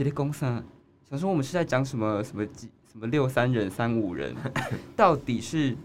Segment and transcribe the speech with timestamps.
[0.00, 0.46] 写的公司
[1.10, 4.34] 想说我们是在讲什么什么几什么六三人三五人，
[4.96, 5.76] 到底是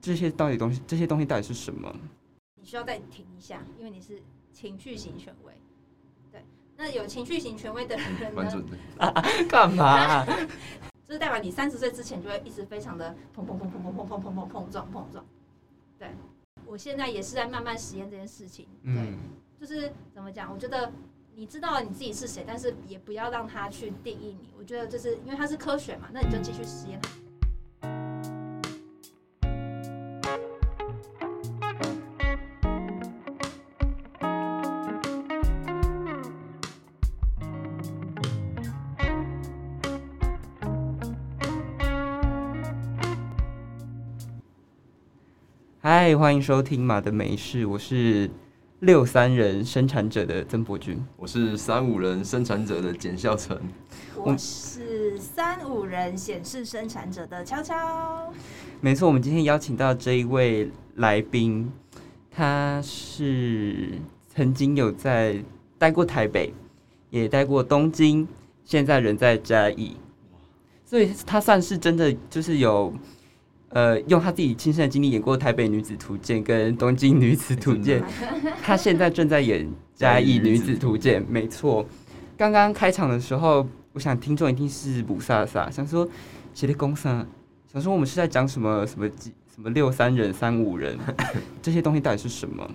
[0.00, 1.94] 这些到底东西这些东西到底是什么？
[2.56, 4.20] 你需要再停一下，因为你是
[4.52, 5.52] 情绪型权威。
[6.32, 6.44] 对，
[6.76, 8.64] 那有情绪型权威的人呢。
[9.48, 10.26] 干嘛啊、
[11.06, 15.24] 就是代表你三十岁之前就会一直非常的砰砰砰砰砰砰砰砰砰碰撞碰撞。
[15.96, 16.08] 对，
[16.66, 18.66] 我现在也是在慢慢实验这件事情。
[18.82, 19.16] 对，嗯，
[19.60, 20.52] 就是怎么讲？
[20.52, 20.92] 我觉得
[21.40, 24.48] 你知道你自己是谁，但是也不要让他去定义你。
[24.58, 27.00] 我觉得就是因为它是科学嘛，那你就继续实验。
[45.80, 48.28] 嗨，欢迎收听马的美事，我是
[48.80, 51.04] 六三人生产者的曾博君。
[51.16, 53.58] 我是三五人生产者的简孝成，
[54.14, 58.32] 我是三五人显示生产者的悄悄。
[58.80, 61.72] 没错，我们今天邀请到这一位来宾，
[62.30, 63.98] 他是
[64.28, 65.42] 曾经有在
[65.76, 66.54] 待过台北，
[67.10, 68.28] 也待过东京，
[68.64, 69.96] 现在人在嘉义，
[70.84, 72.94] 所以他算是真的就是有。
[73.70, 78.02] 呃，用他自己亲身的经历演过《台北女子图鉴》跟《东京女子图鉴》，
[78.62, 81.84] 他现在正在演《嘉义女子图鉴》，没错。
[82.36, 86.08] 刚刚开场的时候，我想听众一定是不飒飒，想说
[86.54, 87.08] 谁的公司，
[87.72, 90.96] 想说我们是在讲什么什么几什么六三人三五人，
[91.60, 92.68] 这些东西到底是什么？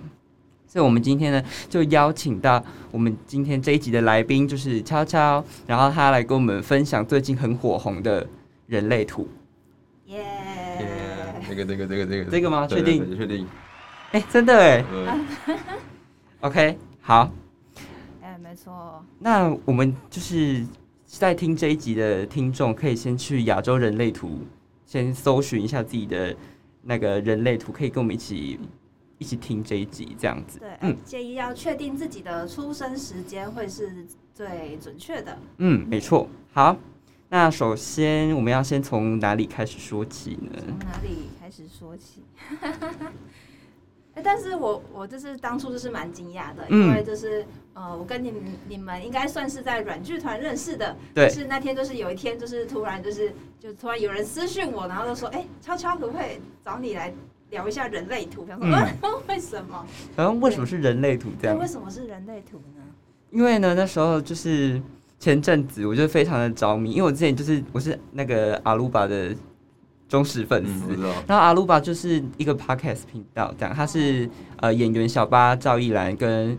[0.66, 8.26] 所以，我们今天呢，就邀请到我们今天这一集的来宾，就是悄悄，然后他来跟我们分享最近很火红的
[8.66, 9.28] 人类图。
[10.06, 10.24] 耶、耶，
[11.54, 13.46] 这个这个这个这个这个吗确定确定。
[14.12, 15.20] 哎、真的哎呃，，
[16.48, 17.30] OK，好，
[18.22, 19.04] 哎、没错。
[19.18, 20.64] 那我们就是
[21.04, 24.40] 在听这一集的听众，可以先去亚洲人类图
[24.86, 26.34] 先搜寻一下自己的
[26.82, 28.60] 那个人类图，可以跟我们一起
[29.18, 30.60] 一起听这一集这样子。
[30.60, 35.36] 对，嗯建议要确定自己的出生时间会是最准确的。
[35.58, 36.28] 嗯，没错。
[36.52, 36.76] 好，
[37.30, 40.50] 那首先我们要先从哪里开始说起呢？
[40.68, 42.22] 从哪里开始说起？
[44.14, 47.44] 哎， 但是我我就是当初就是蛮惊讶的，嗯因为就是
[47.74, 57.12] 呃，我跟你们你们应该算是在软剧团认识的，对就是那天就是有一天就是突然就是就突然有人私讯我，然后就说，哎，悄悄可不可以找你来
[57.50, 58.46] 聊一下人类图？
[58.46, 59.84] 想说， 为什么？
[60.16, 61.66] 然后为什么是人类图这对，样为？
[61.66, 62.82] 什么是人类图呢？
[63.30, 64.80] 因为呢，那时候就是
[65.18, 69.34] 前阵子，我就非常的着迷，因为我之前就是我是那个阿鲁巴的
[70.14, 71.02] 忠实粉嗯，丝。
[71.26, 74.30] 然后阿鲁巴就是一个 podcast 频道，这样，他是
[74.60, 76.56] 呃演员小巴赵一兰跟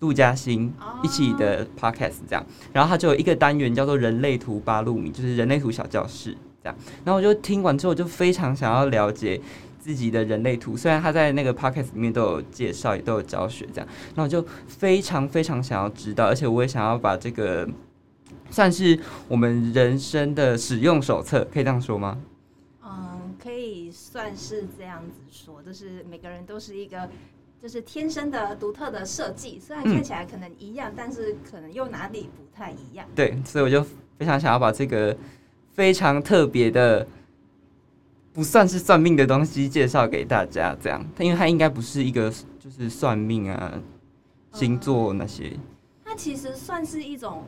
[0.00, 9.40] 杜嘉欣哦一起的 podcast 这样，然后他就有一个单元叫做人类图八路米，就是人类图小教室这样，然后我就听完之后就非常想要了解
[9.78, 17.68] 自己的人类图，虽然他在那个 podcast 里面都有介绍，也都有教学这样，然后我就非常非常想要知道，而且我也想要把这个
[18.50, 18.98] 算是
[19.28, 22.18] 我们人生的使用手册，可以这样说吗？
[23.38, 27.08] 嗯，可以算是这样子说，就是每个人都是一个。
[27.60, 33.04] 就是天生的独特的设计，虽然嗯看起来可能一样，但是可能又哪里不太一样。
[33.16, 33.84] 对，所以我就
[34.16, 35.16] 非常想要把这个
[35.72, 37.04] 非常特别的，
[38.32, 43.76] 不算是算命的东西介绍给大家，这样，因为它应该不是一个就是算命啊、
[44.52, 45.52] 星座那些，
[46.04, 47.44] 它其实算是一种，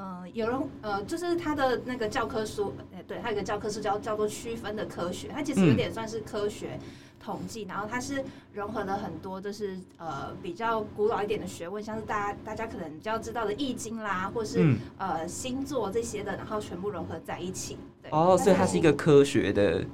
[0.00, 6.78] 呃，有人呃，就是他的那个教科书，哎，对，他有个教科书叫叫做区分的科学，它其实有点算是科学
[7.22, 8.24] 统计，然后它是
[8.54, 17.76] 融合了很多就是呃比较古老一点的学问，像是大家大家可能比较知道的易经啦，或是、嗯，呃星座这些的，然后全部融合在一起。
[18.02, 19.84] 对哦，所以它是一个科学的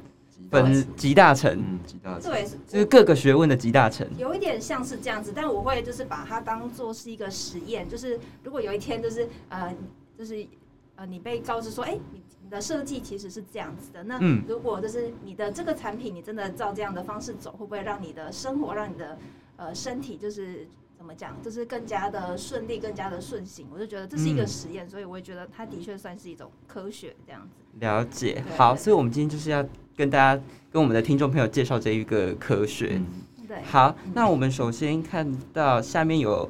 [0.51, 2.31] 分集大成，嗯，集大成。
[2.31, 4.07] 对，就是各个学问的集大成。
[4.17, 9.75] 有一点像是这样子，但我会就是把它当做是一个实验，就是如果有一天就是呃
[10.17, 10.47] 就是
[10.95, 19.19] 呃你被告知说，哎、你你的设计其实是这样子的，那嗯如果就是你的这个产品你真的照这样的方式走，会不会让你的生活，让你的
[19.57, 20.67] 呃身体就是
[20.97, 23.67] 怎么讲，就是更加的顺利，更加的顺行？
[23.73, 27.65] 我就觉得这是一个嗯实验，所以我也觉得它的确算是一种科学这样子。
[27.81, 29.63] 了解，好，所以我们今天就是要
[29.97, 30.41] 跟大家、
[30.71, 32.93] 跟我们的听众朋友介绍这一个科学。
[32.93, 33.07] 嗯，
[33.49, 36.49] 对，好，那我们首先看到下面有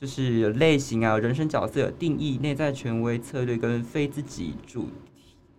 [0.00, 4.88] 就是有类型啊，有人生角色、有定义、内在权威、策略跟非自己主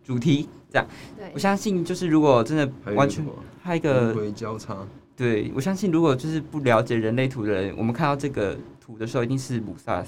[0.04, 0.88] 主题这样。
[1.18, 3.26] 对我，相信就是如果真的完全
[3.62, 4.86] 还有一个交叉，
[5.16, 10.06] 对我相信如果就是不了解人类图的人，我们看到这个图的时候一定是不飒飒。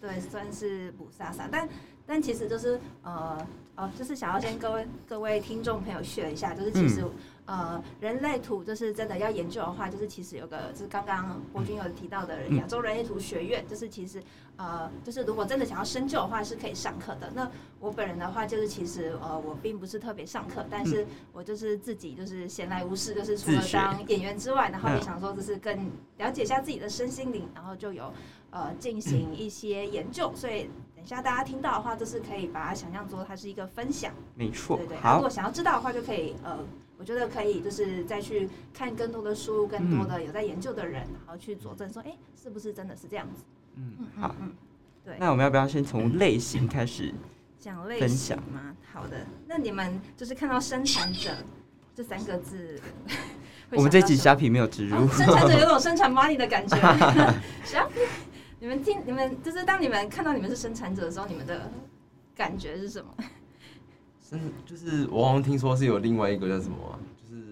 [0.00, 1.68] 对，算是母萨萨，但
[2.06, 3.36] 但其实就是呃
[3.78, 7.04] 哦，就是想要先各位各位听众朋友学一下，就是其实、
[7.46, 12.56] 呃人类图就是真的要研究的话，就是其实有个就是刚刚博君有提到的嗯。
[12.56, 14.20] 亚洲人类图学院，就是其实
[14.56, 17.30] 呃就是如果真的想要深究的话是可以上课的。
[17.32, 17.48] 那
[17.78, 28.12] 我本人的话就是其实呃我并不是特别上课，但是我就是自己就是闲来无事，就是除了当演员之外，然后也嗯想说就是更了解一下自己的身心灵，然后就有
[28.50, 34.96] 呃进行一些研究，所以等一下大家听到的话，就是可以把它想象作它是一个分享，没错对对。
[34.96, 36.58] 如果，想要知道的话，就可以呃，
[36.98, 42.12] 我觉得可以就是再去看更多的书，更多的有在研究的人，然后去佐证说，哎、
[42.42, 43.44] 是不是真的是这样子？
[43.76, 44.34] 嗯嗯，好。
[44.40, 44.52] 嗯，
[45.04, 45.16] 对。
[45.20, 47.14] 那我们要不要先从类型开始？
[47.60, 48.76] 讲类分型享吗？
[48.92, 49.16] 好的，
[49.46, 51.30] 那你们就是看到生产者
[51.94, 52.80] 这三个字，
[53.70, 56.76] 我们这集虾皮没有植入哦，生产者有种生产 money 的感觉。
[57.64, 57.88] 啥？
[58.60, 61.70] 你们听，你们就是当你们看到你们是生产者的时候，你们的
[62.34, 63.14] 感觉是什么？
[64.20, 67.42] 生就是我好像听说是有另外一个叫什么啊，就是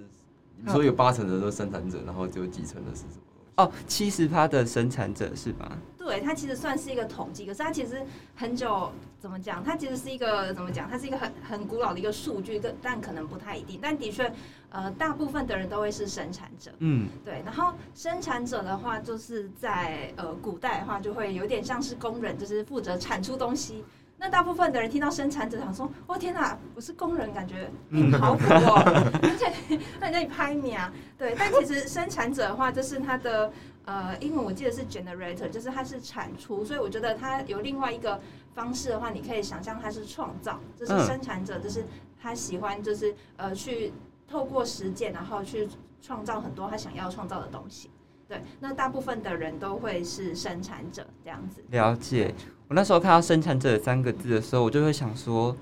[0.57, 3.23] 你们说有八成的都是生产者，然后只有几成的是什么？
[3.57, 5.79] 哦，七十趴的生产者是吧？
[6.07, 8.01] 对，它其实算是一个统计，可是它其实
[8.37, 9.61] 很久怎么讲？
[9.65, 10.89] 它其实是一个怎么讲？
[10.89, 13.81] 它是一个很很古老的一个数据，但但可能不太一定。
[13.83, 14.33] 但的确，
[14.71, 16.71] 呃，大部分的人都会是生产者。
[16.79, 23.85] 嗯，对，然后生产者的话，就是在呃古代的话，就会有点像是工人，就是负责产出东西。
[24.19, 28.81] 那大部分的人听到生产者，想说：“哦天哪，我是工人，感觉嗯 好苦哦，
[29.23, 29.53] 而且
[30.01, 33.53] 那你那里拍你啊？”对，但其实生产者的话，就是他的
[33.87, 38.21] 呃英文我记得是 generator，就是它是产出，所以我觉得它有另外一个
[38.55, 41.85] 方式的话，你可以想象它是创造，就是嗯生产者，就是
[42.21, 43.93] 他喜欢就是呃去
[44.29, 45.69] 透过实践，然后去
[46.03, 47.91] 创造很多他想要创造的东西。
[48.29, 51.65] 对，那大部分的人都会是生产者这样子。
[51.71, 52.35] 了解。
[52.69, 55.57] 我那时候看到“生产者”三个字的时候，我就会想说，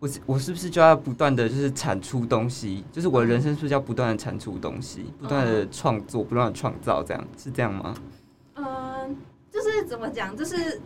[0.00, 2.82] 我是我是不是就要不断的就是产出东西？
[2.90, 7.94] 就是我的人生是不是要不断的产出东西，不断的创作，不断的创造，这样是这样吗？
[8.54, 9.14] 嗯，
[9.52, 10.80] 就是怎么讲，就是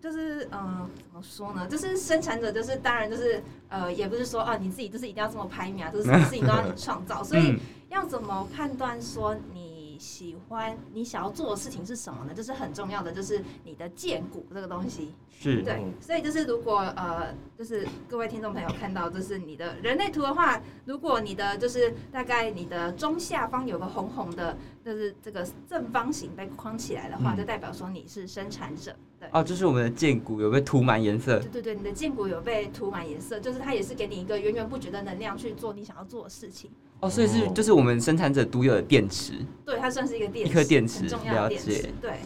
[0.00, 1.66] 就是嗯，怎么说呢？
[1.66, 7.60] 就是生产者，就是当然就是呃，也不是说啊，你自己就是一定要这么拍秒，就是什么事情都要你创造，所以 嗯
[7.90, 9.63] 要怎么判断说你
[10.04, 12.34] 喜欢你想要做的事情是什么呢？
[12.34, 15.14] 就是很重要的，就是你的荐股这个东西。
[15.30, 28.94] 是对，所以就是如果呃，就是各位听众朋友看到，就是你的人类图的话，如果你的就是大概你的中下方有个红红的，就是这个正方形被框起来的话，嗯就代表说你是生产者。
[29.18, 29.28] 对。
[29.32, 36.70] 哦，就是我们的剑骨有被涂满颜色对，对对，你的剑骨有被涂满颜色，就是它也是给你一个源源不绝的能量去做你想要做的事情。
[37.04, 39.34] 哦，所以是哦就是我们生产者独有的电池。
[39.64, 41.88] 对，它算是一个电池，一颗电池重要的电了解池。
[42.00, 42.20] 对，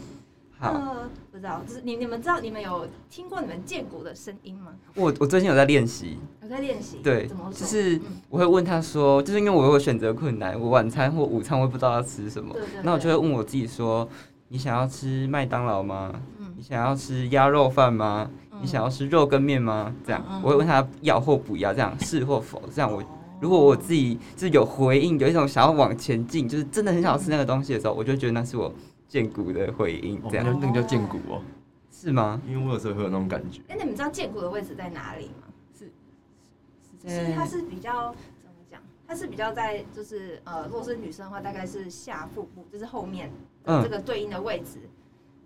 [0.58, 4.72] 好，呃，不知道，就是你你们知道你们有听过你们建国的声音吗？
[4.94, 6.98] 我我最近有在练习，有在练习？
[7.02, 12.54] 对怎么，就是嗯我会问他说，就是因为我有选择困难，我晚餐或午餐我会不知道要吃什么。
[12.82, 14.08] 那我就会问我自己说，
[14.48, 16.12] 你想要吃麦当劳吗？
[16.38, 18.30] 嗯你想要吃鸭肉饭吗？
[18.52, 19.94] 嗯你想要吃肉跟面吗？
[20.04, 23.04] 这样我会问他要或不要，这样是或否，这样我哦
[23.40, 28.72] 如果我自己就是有回应，有一种想要往前进，就是真的很想要吃那个东西的时候，我就觉得那是我
[29.06, 31.42] 荐骨的回应，哦，这样那那个叫剑骨哦，
[31.90, 32.40] 是吗？
[32.46, 33.60] 因为我有时候会有那种感觉。
[33.68, 35.48] 哎，你们知道剑骨的位置在哪里吗？
[35.78, 38.80] 是是它是比较怎么讲？
[39.06, 43.30] 它是比较在就是呃，如果是女生的话，大概是下腹部，就是后面
[43.64, 44.80] 这个对应的位置。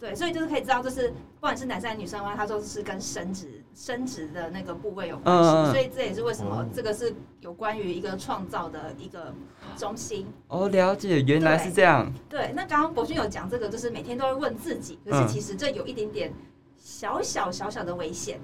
[0.02, 5.70] 对，所以就是可以知道，就是不管是男生还是女生的话，它都是跟生殖生殖的那个部位有关系。
[5.70, 9.32] 所以这也是为什么哦这个是有关于一个创造的一个
[9.76, 10.26] 中心。
[10.48, 12.12] 哦，了解，原来是这样。
[12.28, 16.34] 对，那刚刚博君有讲这个，就是每天都会问自己，可是嗯其实这有一点点
[16.76, 18.40] 小小小小的危险。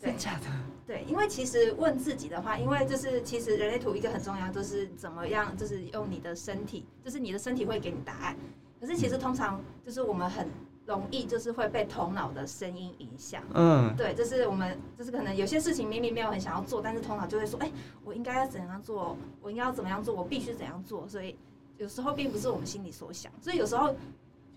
[0.00, 0.46] 对真假的？
[0.86, 8.36] 对，因为其实问自己的话，因为就是其实人类图一个很重要，就是怎么样，就是用你的身体，就是你的身体会给你答案。
[8.80, 10.48] 可是其实通常就是我们很
[10.86, 13.42] 容易就是会被头脑的声音影响。
[13.54, 17.70] 嗯，对，就是我们就是可能有些事情明明没有很想要做，但是头脑就会说，哎、
[18.04, 21.06] 我应该要怎样做，我应该要怎么样做，我必须怎样做。
[21.08, 21.36] 所以
[21.76, 23.94] 有时候并不是我们心里所想，所以有时候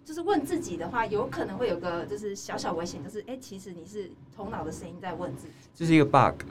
[0.06, 5.54] 就是问自己的话，有可能会有个就是小小危险，就是哎、其实你是头脑的声音在问自己。
[5.74, 6.44] 就是一个 bug。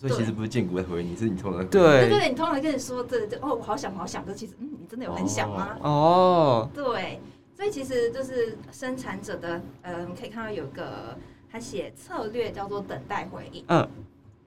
[0.00, 1.70] 所以其实不是建国在回你，是你头脑在回你。
[1.72, 5.76] 对对对，你通常跟你说，对对，哦，我好想，我好想，可其实，嗯，你真的有很想吗？
[5.82, 7.20] 哦，对，
[7.54, 11.14] 所以其实就是生产者的，呃，你可以看到有个
[11.52, 13.62] 他写策略叫做等待回应。
[13.68, 13.86] 嗯，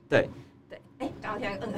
[0.09, 0.27] 对，
[0.67, 1.73] 对，哎，刚刚听嗯，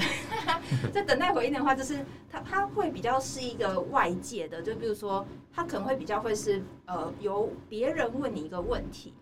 [0.94, 1.98] 在等待回应的话，就是
[2.32, 9.14] 它它会比较是一个外界的，就比如说，它可能会比较会是呃由别人问你一个问题。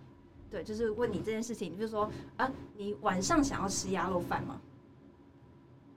[0.54, 2.08] 对，就是问你这件事情，比如说
[2.38, 4.62] 啊，你晚上想要吃鸭肉饭吗？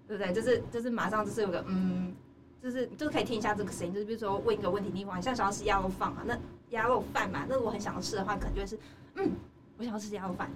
[0.08, 0.32] 对不对？
[0.32, 2.14] 就是就是马上就是有个嗯，
[2.62, 6.22] 就是就是可以听一下这个声音，就是比如说问一个问题，你晚上想要吃鸭肉饭吗？
[6.24, 6.38] 那
[6.70, 8.78] 鸭肉饭嘛，那我很想要吃的话，可能就会是
[9.16, 9.30] 嗯，
[9.76, 10.50] 我想要吃鸭肉饭，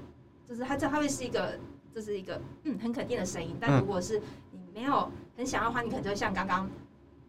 [0.48, 1.58] 就是它这它会是一个
[1.94, 4.18] 这是一个嗯很肯定的声音，但如果是
[4.50, 6.66] 你没有很想要的话，你可能就会像刚刚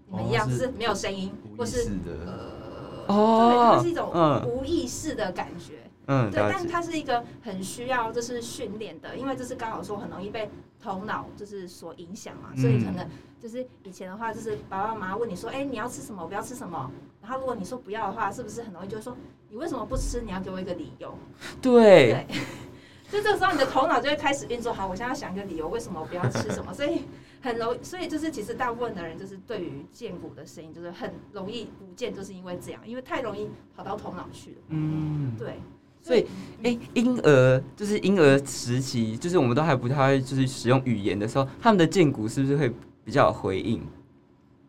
[0.08, 5.91] 你们一样，是是没有声音，或是呃，哦对，它是一种嗯无意识的感觉。
[6.08, 10.50] 嗯，对，但是它是一个很需要就是训练的，因为这是刚好说很容易被
[10.82, 13.08] 头脑就是所影响嘛，所以可能
[13.40, 16.22] 就是以前的话，就是爸爸妈妈问你说，哎、你要吃什么？
[16.24, 16.92] 我不要吃什么？
[17.22, 19.16] 然后如果你说不要的话，是不是很容易就会说
[19.50, 20.22] 你为什么不吃？
[20.22, 21.16] 你要给我一个理由。
[21.62, 22.28] 对，对，
[23.12, 26.74] 就这个时候你的头脑就会开始运作，好，我现在要想一个理由，为什么我不要吃什么？
[26.74, 27.04] 所以
[27.42, 34.58] 很容易，所以就是其实大部分的人就是对于剑骨的声音就是很容易不见，就是因为这样，因为太容易跑到头脑去了。
[34.70, 35.60] 嗯，对，
[36.02, 36.26] 所以
[36.64, 42.72] 哎、婴儿就是婴儿时期，就是我们都还不太会就是使用语言的时候，他们的剑骨是不是会
[43.04, 43.82] 比较有回应？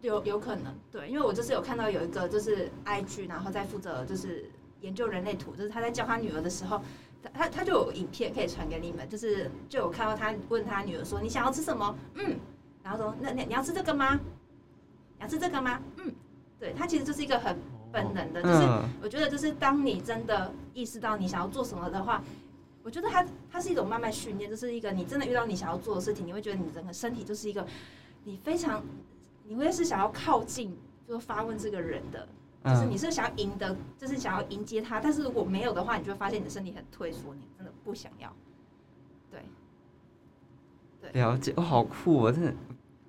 [0.03, 4.45] 有有可能，对，因为我就是有看到有一个就是 IG，然后在负责就是
[4.81, 6.83] 研究人类图，就是他在教他女儿的时候，
[7.23, 11.97] 他他他就有影片可以传给你们，就是就有看到他问他女儿说你想要吃什么？
[12.15, 12.37] 嗯，
[12.83, 14.19] 然后说那那你要吃这个吗？
[15.19, 15.81] 你要吃这个吗？
[15.99, 16.13] 嗯，
[16.59, 17.57] 对，他其实就是一个很
[17.93, 22.23] 本能的，就是嗯，我觉得就是当你真的意识到你想要做什么的话，
[22.83, 27.67] 我觉得它它是一种慢慢训练，就是一个你真的遇到你想要做的事情，你会觉得你整个身体就是一个
[28.25, 28.83] 你非常
[29.45, 32.27] 你会是想要靠近，就是发问这个人的，
[32.65, 38.33] 就是你嗯，是想要赢得，就是想要迎接他，但是如果没有的话，你就会发现你的身体很退缩，你真的不想要。
[39.31, 39.41] 对。
[41.01, 41.21] 对。
[41.21, 42.55] 了解，哦，好酷哦，真的，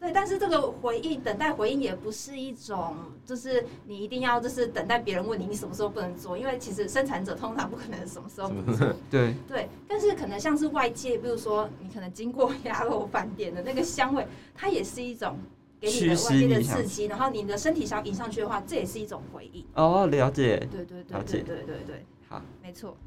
[0.03, 2.93] 对，但是这个回应等待回应也不是一种，
[3.25, 8.93] 就是你一定要就是等待别人问你你什么时候不能做，因为其实生产者通常不可能什么时候什不做。
[9.09, 15.37] 对，对，但是可能像是外界，比如说你可能经过鸭肉饭店的那个香味，它也是一种
[15.79, 19.63] 给你的外界的刺激，然后你的身体想要迎上去的话，这也是一种回应。
[19.75, 22.97] 哦，了解，对对对对对对对，好，没错。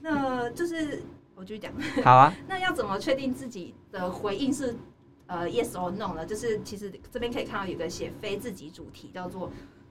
[0.00, 1.02] 那就是
[1.34, 1.72] 我继续讲，
[2.04, 4.76] 好啊， 那要怎么确定自己的回应是
[5.26, 6.24] 呃 yes or no 呢？
[6.24, 9.50] 就是其实这边可以看到有个写非自己主题，叫做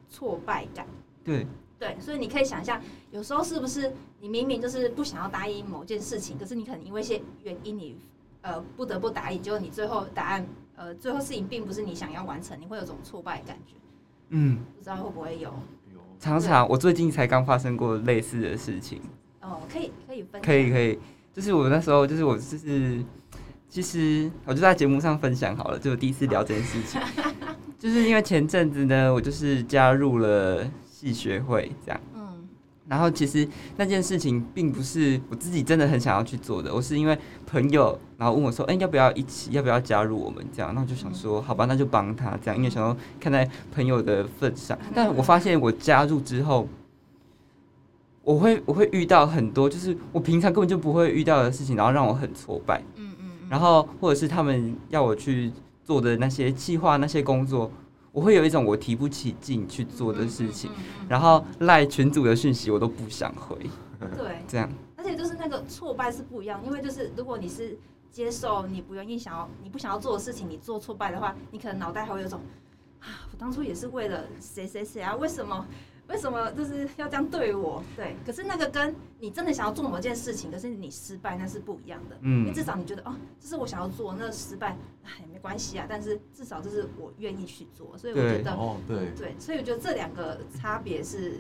[0.10, 0.88] 挫败感。
[1.24, 1.46] 对，
[1.80, 7.98] 对，所以你可以想象，有时候是不是你明明就是不想要答应某件事情，可是你可能因为一些原因你，
[8.42, 13.74] 呃不得不答应，结果你最后答案呃最后事情并不是你想要完成，你会有种挫败感觉，
[14.30, 15.50] 嗯，不知道会不会有？
[15.94, 16.00] 有。
[16.20, 19.02] 常常我最近才刚发生过类似的事情，
[19.42, 20.98] 哦，可以可以分享，可以可以，
[21.34, 23.04] 就是我那时候就是我就是，
[23.76, 27.02] 其实我就在节目上分享好了，就我第一次聊这件事情，
[27.78, 32.00] 就是因为前阵子呢，我就是加入了戏学会这样。
[32.16, 32.48] 嗯
[32.88, 40.74] 然后其实那件事情并不是我自己真的很想要去做的，我是因为朋友，然后问我说，哎、要不要一起，要不要加入我们这样？
[40.74, 44.80] 那我就想说，好吧，那就帮他这样，因为想要看在朋友的份上。
[44.94, 46.66] 但我发现我加入之后，
[48.24, 52.82] 我会我会遇到很多就是我平常根本就不会遇到的事情，然后让我很挫败。
[53.56, 55.50] 然后或者是他们要我去
[55.82, 57.72] 做的那些计划、那些工作，
[58.12, 60.70] 我会有一种我提不起劲去做的事情。
[61.08, 63.58] 然后赖群主的讯息我都不想回，
[64.18, 67.80] 对，这样，而且就是那个挫败是不一样，因为就是如果你是
[68.12, 72.42] 接受你不愿意想要你不想要做的事情，你做挫败的话，你可能脑袋还会有种
[73.00, 75.66] 啊，我当初也是为了谁谁谁啊，为什么
[76.08, 77.84] 为什么就是要这样对我？
[77.96, 82.16] 对，可是那个跟你真的想要做某件事情，可是你失败那是不一样的。
[82.22, 91.40] 因为嗯至少你觉得哦，这是我想要做，那失败哎没关系啊，但是至少这是我愿意去做，所以我觉得哦，对，对，所以我觉得这两个差别是，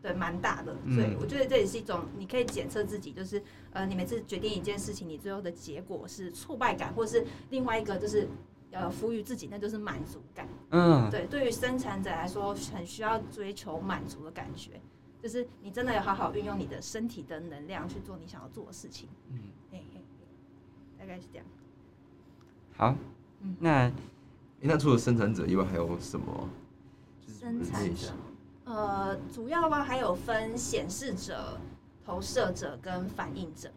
[0.00, 0.74] 对，蛮大的。
[0.84, 8.26] 嗯所以我觉得这也是一种你可以检测自己，就是呃，你每次决定一件事情，你最后的结果是挫败感，或是另外一个就是
[8.70, 10.48] 呃服于自己，那就是满足感。
[10.70, 14.80] 嗯，对，对于生产者来说，很需要追求满足的感觉，
[15.22, 19.08] 就是你真的要好好运用你的身体的能量去做你想要做的事情。
[19.30, 19.38] 嗯，
[19.70, 20.26] 嘿嘿嘿
[20.98, 21.46] 大概是这样。
[22.76, 22.94] 好
[23.40, 23.92] 嗯，那诶
[24.60, 26.48] 那除了生产者以外，还有什么？
[27.26, 28.12] 生产者，
[28.64, 31.58] 呃，主要吧还有分显示者、
[32.04, 33.70] 投射者跟反应者。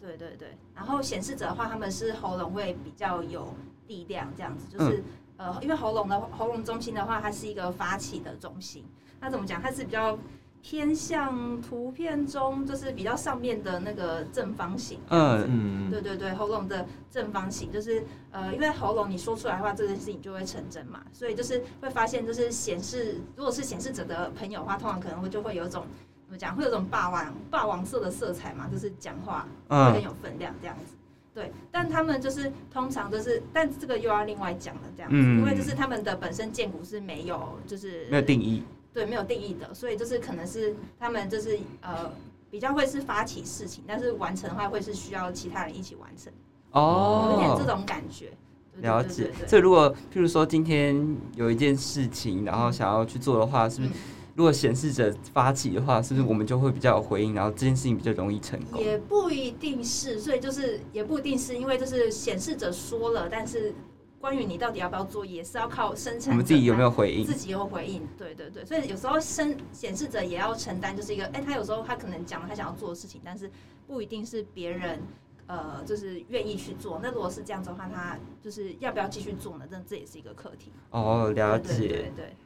[0.00, 3.52] 对对对，然后显示者的话，他们是喉咙会比较有
[3.88, 5.02] 力量，这样子，就是、
[5.38, 8.84] 呃，因为喉咙的喉咙中心的话，它是一个发起的中心。
[9.20, 9.62] 那怎么讲？
[9.62, 10.18] 它是比较
[10.60, 15.00] 偏向图片中就是比较上面的那个正方形。
[15.08, 25.86] 嗯嗯，对对对，喉咙的正方形就是呃，因为喉咙你说出来的话，这件事情就会成真嘛，所以就是会发现，就是显示，如果是显示者的朋友的话，通常可能会就会有一种
[26.26, 30.96] 怎么讲，会有种霸王霸王色的色彩嘛，就是讲话会很嗯，有分量这样子。
[31.38, 38.64] 对，但他们就是通常就是，但这个又要另外讲了这样子，嗯因为就是他们的本身建股是没有就是没有定义。
[38.92, 42.10] 对，没有定义的，所以就是可能是他们就是呃
[42.50, 46.32] 比较会是发起事情，但是完成的话会是需要其他人一起完成，
[46.74, 48.32] 有点这哦，种感觉。
[48.80, 53.94] 了解所以如果譬如说今天有一件事情，然后想要去做的话，是不是嗯
[54.38, 58.80] 如果显示者发起的话，是不是我们就会比较有回应，然后这件事情比较容易成功？
[58.80, 63.74] 也不一定是，所以就是也不一定是因为就是显示者说了，但是
[64.20, 67.34] 关于你到底要不要做，也是要靠生产我们自己有没有有回应自？
[67.34, 68.06] 己有回应？
[68.16, 73.50] 对对对，所以有时候生显示者也要承担，就是一个哎、他有时候他可能讲了他想要做的事情，但是
[73.88, 75.00] 不一定是别人。
[75.48, 77.00] 呃，就是愿意去做。
[77.02, 79.64] 那如果是这样子的话，他就是要不要继续做呢？
[79.70, 80.70] 那这也是一个课题。
[80.90, 81.88] 哦，了解。
[81.88, 82.24] 对对。
[82.26, 82.36] 哎、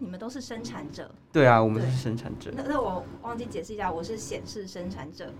[0.00, 1.90] 你们都是生产者，对啊，我们对。
[1.90, 5.32] 是生产者，那那我忘记解释一下，我是显示生产者。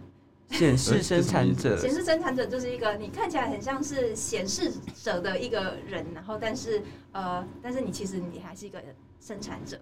[0.51, 1.77] 显示生产者。
[1.79, 4.71] 显示生产者就是一个你看起来很像是显示
[5.03, 8.83] 者的一个人，然后但是呃，但是你其实你还是一个
[9.19, 9.81] 生产者，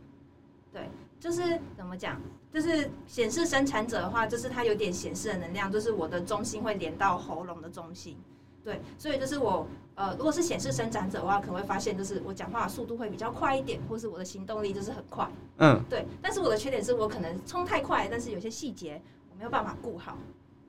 [0.73, 2.20] 对，就是怎么讲？
[2.52, 8.16] 就是显示生产者的话，就是它有点显示的能量，就是我的中心会连到喉咙的中心，
[8.68, 20.18] 对，所以就是我呃，如果是显示生产者的话，可能会发现就是我讲话的速度会比较快一点，或是我的行动力就是很快，嗯，对，但是我的缺点是我可能冲太快，但是有些细节我没有办法顾好。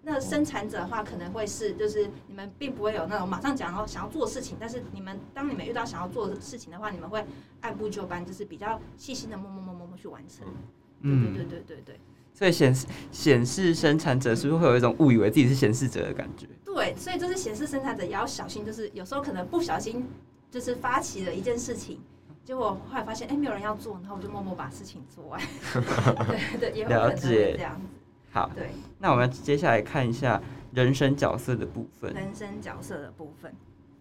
[0.02, 7.22] 那生产者的话，可能会是就是你们并不会有那种马上讲要想要做的事情，但是你们当你们遇到想要做的事情的话，你们会
[7.60, 10.46] 按部就班，就是比较细心的默默默默默去完成。
[10.48, 10.54] 对
[11.02, 12.00] 嗯对对对对对
[12.34, 16.48] 所以显示显示生产者是不是会有一种误以为自己是显示者的感觉？
[16.80, 20.08] 对，所以就是显示生产者也要小心，就是有时候可能不小心
[20.50, 22.00] 就是发起了一件事情。
[22.46, 25.40] 结果后来发现，哎、没有人要做，然后我就默默把事情做完。
[26.58, 27.88] 对对，也有可能了解这样子。
[28.32, 30.42] 好，对，那我们接下来看一下
[30.74, 32.12] 人生角色的部分。
[32.14, 33.54] 人生角色的部分。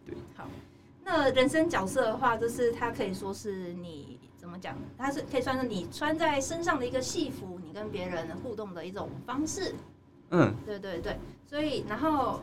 [0.06, 0.48] 对，好，
[1.04, 4.74] 那人生角色的话，就是它可以说是你怎么讲？
[4.96, 9.74] 它是可以算是你穿在身上的一个戏服，你跟别人互动的一种方式。
[10.30, 12.40] 嗯，对对对，所以然后，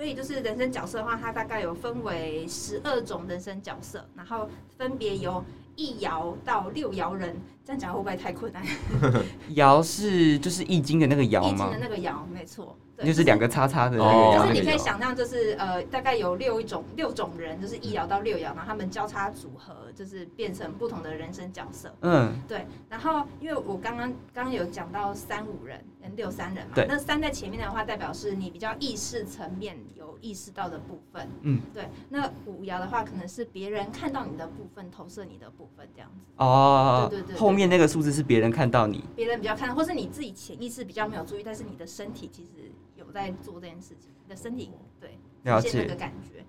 [0.00, 5.44] 所以就是人生角色的话，它大概有分为十二种人生角色，然后分别由
[5.76, 7.36] 一爻到六爻人。
[7.62, 8.64] 这样讲会不会太困难？
[9.54, 11.78] 爻是就是易经的那个爻吗易经的？
[11.78, 14.48] 那个爻，没错，对就是两个叉叉的那哦个爻。
[14.48, 21.94] 就是你可以想象，就是呃，大概有六一种六种人，就是一摇到六爻，然后他们交叉组合，就是变成不同的人生角色。
[22.00, 29.76] 嗯，对，然后因为我刚刚刚刚有讲到三五人跟六三人嘛，那三在前面的话，代表是你比较意识层面
[30.10, 31.28] 有意识到的部分。
[31.42, 31.88] 嗯，对。
[32.08, 36.32] 那五爻的话，可能是别人看到你的部分，投射你的部分这样子。
[36.36, 39.04] 哦，对对对对后面那个数字是别人看到你。
[39.14, 44.70] 别人比较看，或是你自己潜意识比较没有注意，但是你的身体其实有在做这件事情，你的身体
[45.00, 46.44] 对了解那个，感觉。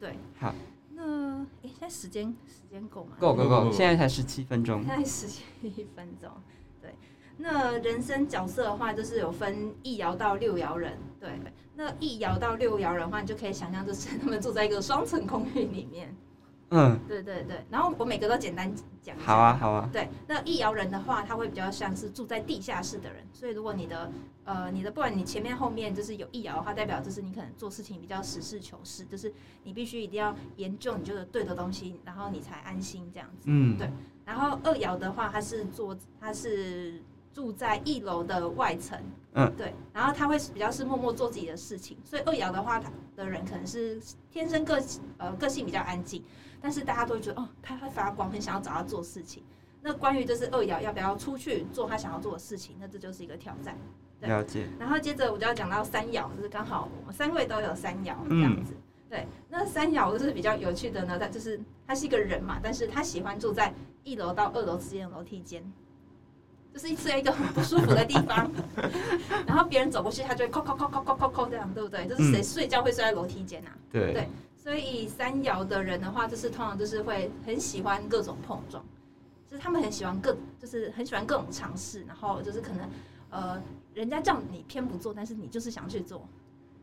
[0.00, 0.52] 对，好，
[0.94, 3.16] 那诶，现在时间时间够吗？
[3.20, 4.96] 够够够，够够现在才十七分钟现。
[4.96, 5.44] 在十七
[5.94, 6.28] 分钟。
[6.80, 6.92] 对，
[7.36, 10.98] 那人生角色的话，就是有分一爻到六爻人。
[11.20, 11.30] 对，
[11.74, 16.14] 那一爻到六爻人的话，你就可以想象，就是他们住在一个双层公寓里面。
[16.74, 19.14] 嗯，对对对，然后我每个都简单讲。
[19.18, 19.90] 好啊，好啊。
[19.92, 24.10] 对，那一爻人的话，他会比较像是住在地下室的人，所以如果你的
[24.44, 29.30] 呃你的不管你前面后面就是有一爻的话，代表就是你可能做事情比较实事求是，就是
[29.64, 33.44] 你必须一定要研究你觉得对的东西，然后你才安心这样子。
[33.44, 33.90] 嗯，对
[34.24, 38.98] 然后二爻的话，他是做他是住在一楼的外层，
[39.32, 44.82] 嗯，对，然后他会比较是默默做自己的事情，所以二爻的话，他的人可能是天生个
[45.18, 46.22] 呃个性比较安静，
[46.60, 49.42] 但是大家都会觉得哦，他会发光，很想要找他做事情。
[49.80, 53.76] 那关于就是二爻要不要出去做他想要做的事情，那这就是一个挑战。
[54.20, 54.68] 对了解。
[54.78, 58.74] 然后接着我就要讲到三爻，就是刚好我们三位都有三爻这样子。
[59.10, 65.62] 对，那三爻就是比较有趣的呢，他就是他是一个人嘛，但是他喜欢住在一楼到二楼之间的楼梯间，
[66.72, 68.50] 就是在一个很不舒服的地方。
[69.46, 72.06] 然后别人走过去，他就会扣扣扣扣扣扣扣这样，对不对？
[72.06, 73.70] 就是谁睡觉会睡在楼梯间啊？
[73.90, 74.12] 对。
[74.12, 74.28] 对。
[74.56, 78.80] 所以三爻的人的话，就是通常就是会很喜欢各种碰撞，
[79.50, 82.88] 就是他们很喜欢各，就是很喜欢各种尝试，然后就是可能
[83.30, 83.60] 呃，
[83.92, 86.24] 人家叫你偏不做，但是你就是想去做，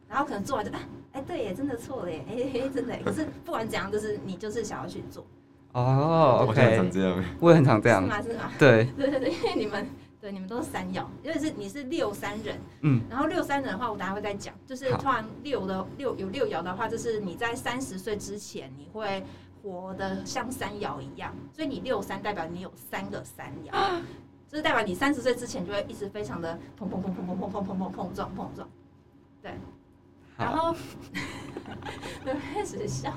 [0.10, 0.80] 然后可能做完就啊，
[1.14, 5.26] 哎、对耶，真的错了耶，哎、哎、真的，可是不管怎样，就是你就是想要去做，
[5.74, 7.24] 哦，OK，这样。
[7.40, 8.08] 我也很常这样是。
[8.10, 8.22] 吗？
[8.22, 8.52] 是吗？
[8.58, 9.88] 对，对对对，因为你们
[10.20, 14.54] 对你们都是三爻，因为是你是六三人，嗯，然后六三人的话，我等下会再讲。
[14.66, 19.24] 就是突然六的六有六爻的话，就是你在三十岁之前，你会
[19.62, 23.72] 活得像三爻一样，所以你六三代表你有三个三爻。
[24.50, 28.68] 就是代表你三十岁之前就会一直非常的砰砰砰砰砰砰砰砰砰碰撞碰撞，
[29.44, 29.52] 对，
[30.36, 30.78] 然好，后
[32.26, 33.14] 对开始笑，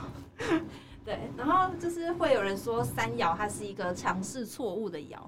[1.04, 5.18] 对，然后就是会有人说三爻它是一个尝试错误的爻，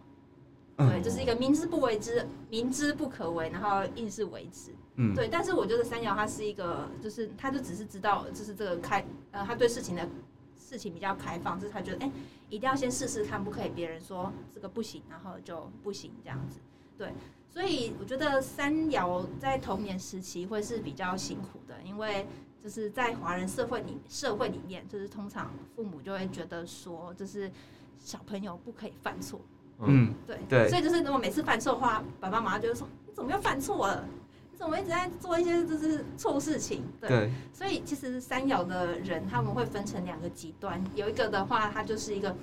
[0.77, 4.73] 对，嗯就是一个明知不为之，明知不可为，然后硬是为之。
[4.97, 10.09] 嗯，对，但是我觉得三爻它是一个，就是他就只是知道，就是这个开，呃，他对事情的
[10.57, 12.13] 事情比较开放，就是他觉得，哎、
[12.49, 16.61] 一定要先试试看，不可以别人说这个不行，然后就不行这样子。
[16.97, 17.13] 对，
[17.49, 22.25] 所以我觉得三爻在童年时期会是比较辛苦的，因为
[22.65, 27.53] 就是在华人社会里社会里面，就是通常父母就会觉得说，就是
[27.99, 29.39] 小朋友不可以犯错，
[29.81, 34.09] 嗯，对对所以就是如果每次犯错的话，爸爸妈妈就会说你怎么又犯错了？
[34.51, 36.83] 你怎么一直在做一些就是错事情？
[36.99, 42.35] 对，对，所以其实三爻的人他们会分成两个极端，有一个的话，他就是一个，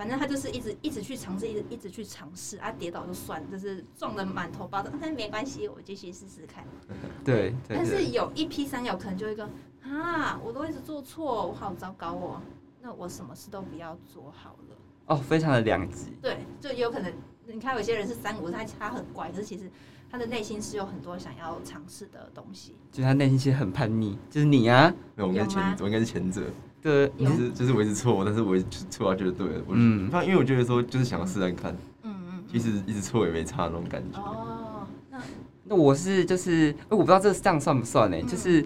[0.00, 6.64] 反正他就是一直一直去尝试，一直一直去尝试，啊，跌倒就算了，就是撞得满头包的，但没关系，我继续试试看。
[7.22, 9.46] 对，对，但是，有一批三友可能就会跟
[9.82, 12.40] 啊，我都一直做错，我好糟糕哦，
[12.80, 14.76] 那我什么事都不要做好了。
[15.04, 17.12] 哦，非常的两极，对，就也有可能，
[17.44, 19.70] 你看有些人是三五，他他很乖，可是其实
[20.10, 22.74] 他的内心是有很多想要尝试的东西。
[22.90, 26.42] 就是他内心其实很叛逆，就是你啊，没有，我应该是前，我应该是前者，
[26.82, 27.28] 对，有。
[27.30, 30.08] 就是就是我一直错，但是我一直错到觉得对了，我嗯。
[30.12, 34.18] 嗯，因为我觉得说就是想要试试看，嗯嗯，其实一直错也没差那种感觉。
[34.20, 35.18] 哦，那
[35.64, 38.16] 那我是就是，哎，我不知道这这样算不算呢？
[38.20, 38.64] 嗯就是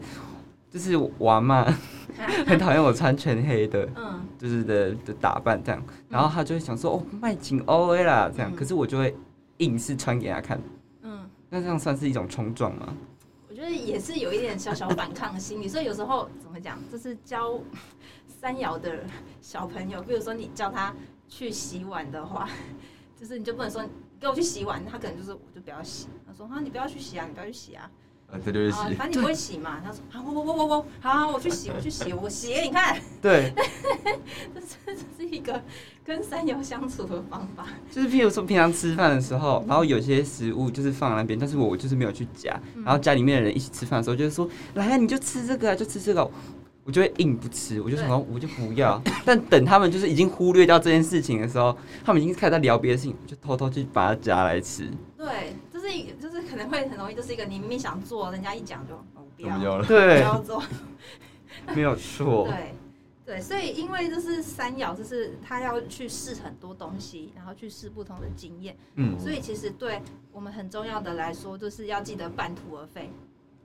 [0.71, 1.65] 就是我阿妈
[2.47, 4.21] 很讨厌我穿全黑的，嗯。
[4.37, 8.57] 就是的的打扮这样，然后他就会想说哦卖紧 O A 啦这样，嗯。
[8.57, 9.17] 可是我就会
[9.59, 10.61] 硬是穿给他看，
[11.03, 12.93] 嗯，那这样算是一种冲撞吗？
[13.49, 17.55] 我觉得也是有一点小小反抗的心理，所以有时候怎么讲，就是教
[18.45, 18.99] 三爻的
[19.41, 20.95] 小朋友，比如说你叫他
[21.31, 22.47] 去洗碗的话，
[23.19, 23.89] 就是你就不能说你
[24.21, 27.91] 给我去洗碗，他可能就是我就不要洗，他说哈你不要去洗啊，你不要去洗啊，
[28.31, 33.51] 啊，这就是啊洗，反正你不会洗嘛， 他说好我我我我我好，我去洗我去洗我洗给你看，对，
[34.55, 34.77] 这 是
[35.17, 35.63] 这是一个
[36.05, 42.85] 跟三爻相处的方法，就是譬如说平常吃饭的时候，然后有些食物就是放在那边，但是我就是没有去夹，嗯。
[42.85, 46.31] 然后家里面的人一起吃饭的时候，就是说来啊，你就吃这个啊，就吃这个，
[46.85, 49.01] 我就会硬不吃，我就想说我就不要。
[49.25, 54.89] 但等他们就是已经忽略掉这件事情的时候，他们已经开始在聊别的事情，我就偷偷去把它夹来吃。
[55.17, 59.83] 对，就是一就是可能会很容易就是一个你明明想做，人家一讲就哦不要我不要了。
[59.83, 60.63] 不 对，要做。
[61.75, 62.47] 没有错。
[62.47, 62.75] 对
[63.25, 73.09] 对，所以因为就是三咬，就是他要去试很多东西，然后去试不同的经验，嗯，所以其实对我们很重要的来说，就是要记得半途而废。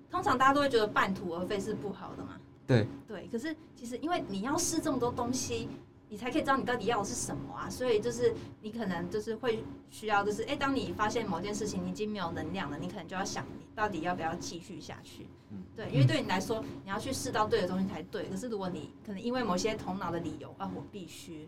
[0.10, 2.39] 通常大家都会觉得半途而废是不好的嘛，
[2.70, 5.68] 对对，可是其实因为你要试这么多东西，
[6.08, 15.26] 你才可以知道你到底要的是什么啊，所以就是你可能就是会需要，就是哎、当你发现某件事情你已经没有能量了，你可能就要想你到底要不要继续下去。
[15.52, 18.30] 嗯对，因为对你来说，你要去试到对的东西才对。
[18.30, 21.48] 可是如果你可能因为某些头脑的理由啊，我必须，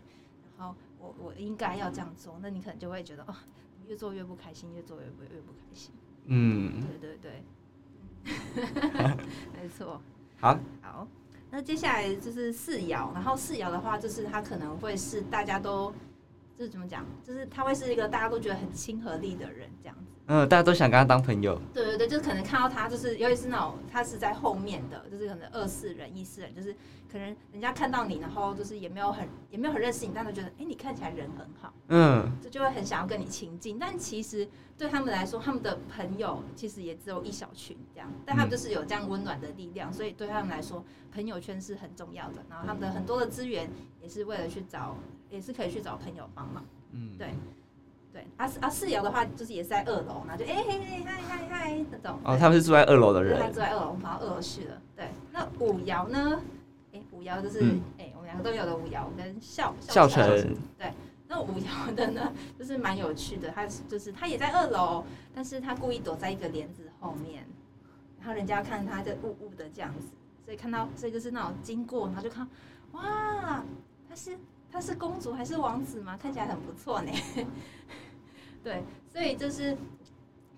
[0.58, 3.34] 然后我我应该要这样做，那你可能就会觉得哦，
[3.86, 5.92] 越做越不开心，越做越不越不开心。
[6.24, 7.44] 嗯，对对对，
[9.54, 10.02] 没错。
[10.80, 11.06] 好，
[11.52, 15.94] 那接下来就是四爻，然后四爻的话，就是它可能会是大家都，
[16.62, 20.12] 就是怎么讲，就是他会是一个大家都觉得很亲和力的人这样子。
[20.26, 21.60] 嗯，大家都想跟他当朋友。
[21.74, 26.72] 对对对，就是可能看到他，就是尤其是那种他是在后面的，就是可能二四人、一四人，就是
[27.10, 33.76] 可能人家看到你，然后就是也没有很也没有很认识你，但都觉得哎、诶你看起来人很好，嗯，这就会很想要跟你亲近。
[33.76, 34.48] 但其实
[34.78, 42.44] 对他们来说，他们的朋友其实也只有一小群这样，但他们就是有这样温暖的力量，所以对他们来说，朋友圈是很重要的。
[42.48, 43.68] 然后他们的很多的资源
[44.00, 44.96] 也是为了去找，
[45.32, 46.64] 也是可以去找朋友帮忙。
[46.92, 47.34] 嗯，对
[48.12, 52.20] 对，啊四啊四瑶的话，就是也是在二楼，然后就哎嘿嘿嗨嗨嗨那种。
[52.22, 53.54] 哦，他们是住在二楼的人，他住。
[53.54, 54.80] 在二楼，我们跑到二楼去了。
[54.94, 56.40] 对，那五爻呢？
[56.92, 60.24] 哎，五爻就是嗯哎、我们两个都有的五爻，我跟笑笑成。
[60.76, 60.92] 对，
[61.26, 65.02] 那五爻的呢，就是蛮有趣的，他是就是他也在二楼，
[65.34, 67.46] 但是他故意躲在一个帘子后面，
[68.18, 70.08] 然后人家看他在雾雾的这样子，
[70.44, 72.46] 所以看到所以就是那种经过，然后就看，
[72.92, 73.64] 哇，
[74.06, 74.36] 他是
[74.72, 76.16] 他是公主还是王子吗？
[76.16, 77.12] 看起来很不错呢。
[78.64, 78.82] 对，
[79.12, 79.76] 所以就是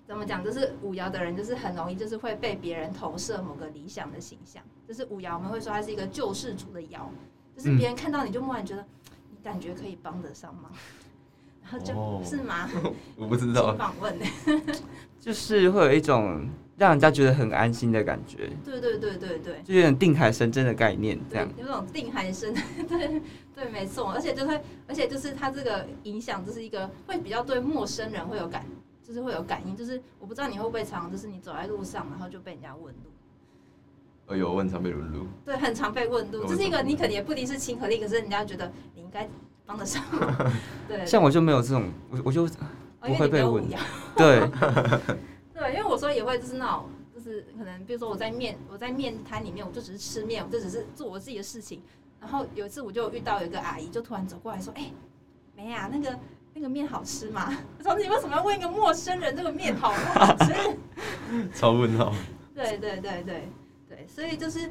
[0.06, 7.00] 怎么讲，就是五爻的人就是很容易就是会被别人投射某个理想的形象，就是五爻我们会说他是一个救世主的爻，
[7.56, 8.86] 就是别人看到你就默然觉得
[9.30, 10.70] 你感觉可以帮得上忙，
[11.62, 12.70] 然后就、哦是吗？
[13.16, 14.24] 我不知道请，访问呢？
[15.18, 19.62] 就是会有一种让人家觉得很安心的感觉，对对对对对。
[19.62, 21.48] 就有点定海神针的概念这样。
[21.56, 22.52] 有种定海神，
[22.88, 23.20] 对
[23.54, 28.64] 对，没错，而且就会，而且就是它这个影响，就是一个会比较对陌生人会有感，
[29.02, 33.10] 就是会有感应，就是我不知道你会不会常，就是你走在路上，然后就被人家问路。
[34.26, 35.26] 哎呦，问常被问路。
[35.44, 39.28] 对，很常被问路，这是一个你可能也不一定是亲和力，可是人家觉得你应该
[39.66, 40.02] 帮得上。
[40.88, 42.48] 对，像我就没有这种，我我就
[43.00, 43.62] 不会被问。
[44.16, 44.40] 对，
[45.64, 46.90] 对，因为我说也会就是那种。
[47.22, 51.80] 是可能，比如说我在面我在面摊里面，我就只是吃面，我就只是做我自己的事情。
[52.20, 54.92] 然后有一次我就遇到有一个阿姨，就突然走过来说：“哎，
[55.56, 56.18] 梅啊，那个
[56.52, 60.52] 那个面好吃吗？”我说：“你为什么要问一个陌生人这个面好不好吃？”
[61.54, 62.12] 超问号。
[62.54, 63.48] 对对对对
[63.88, 64.70] 对，所以就是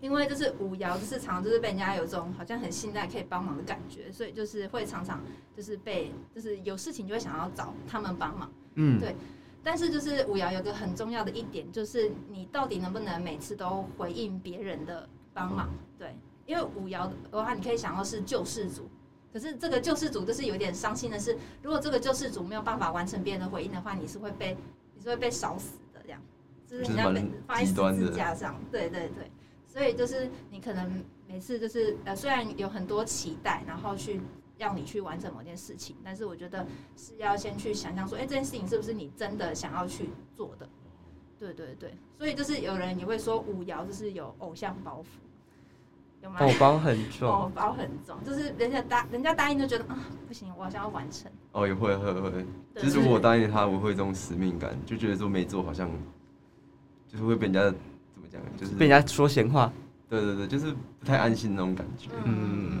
[0.00, 5.22] 因为就是五爻就是常就是被人家有这种好像很信赖可以帮忙的感觉，所以就是会常常
[5.56, 8.50] 就是被就是有事情就会想要找他们帮忙。
[8.74, 9.14] 嗯，对。
[9.70, 15.68] 但是就是五爻有个很重要的一点，就是你到底能不能每次都回应别人的帮忙？
[15.98, 18.88] 对，因为五爻的话，你可以想到是救世主，
[19.30, 24.56] 可是这个救世主就是有点伤心的是，如果这个救世主没有办法完成别人的回应的话，你是会被
[24.96, 26.22] 你是会被烧死的这样，
[26.66, 28.58] 就是你要被放在十字架上。
[28.72, 29.30] 对对对，
[29.66, 34.18] 所以就是你可能每次就是呃，虽然有很多期待，然后去。
[34.58, 36.66] 要你去完成某件事情，但是我觉得
[36.96, 40.68] 是要先去想象说，哎，这件事情是不是你真的想要去做的？
[41.38, 46.40] 对对对，所以就是有人也会说五爻就是有偶像包袱，有吗？
[46.40, 51.30] 偶包很重，偶包很重，就是人家答人家答应就觉得啊，不行，我好像要完成。
[51.52, 55.88] 哦，也会会会，就是我答应他，我会这种使命感，就觉得说没做好像
[57.06, 59.72] 就是会被人家怎么讲，就是被人家说闲话。
[60.08, 62.08] 对对对，就是不太安心那种感觉。
[62.24, 62.80] 嗯。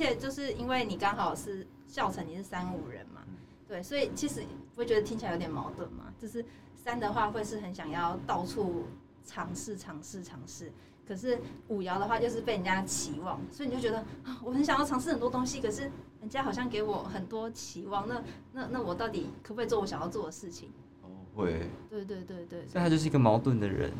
[0.00, 3.20] 且就是因为你刚好是校成，你是三五人嘛，
[3.68, 4.42] 对，所以其实
[4.74, 6.04] 会觉得听起来有点矛盾嘛。
[6.18, 6.42] 就是
[6.74, 8.86] 三的话会是很想要到处
[9.26, 10.72] 尝试、尝试、尝试，
[11.06, 15.82] 可是五爻的话就是被人家期望，所以你就觉得啊，我很想要尝试很多东西，可是
[16.20, 20.70] 人家好像给我很多期望，那那那我到底可不可以做我想要做的事情？
[21.02, 21.68] 哦，会。
[21.90, 22.66] 对对对对。
[22.66, 23.92] 所以他就是一个矛盾的人。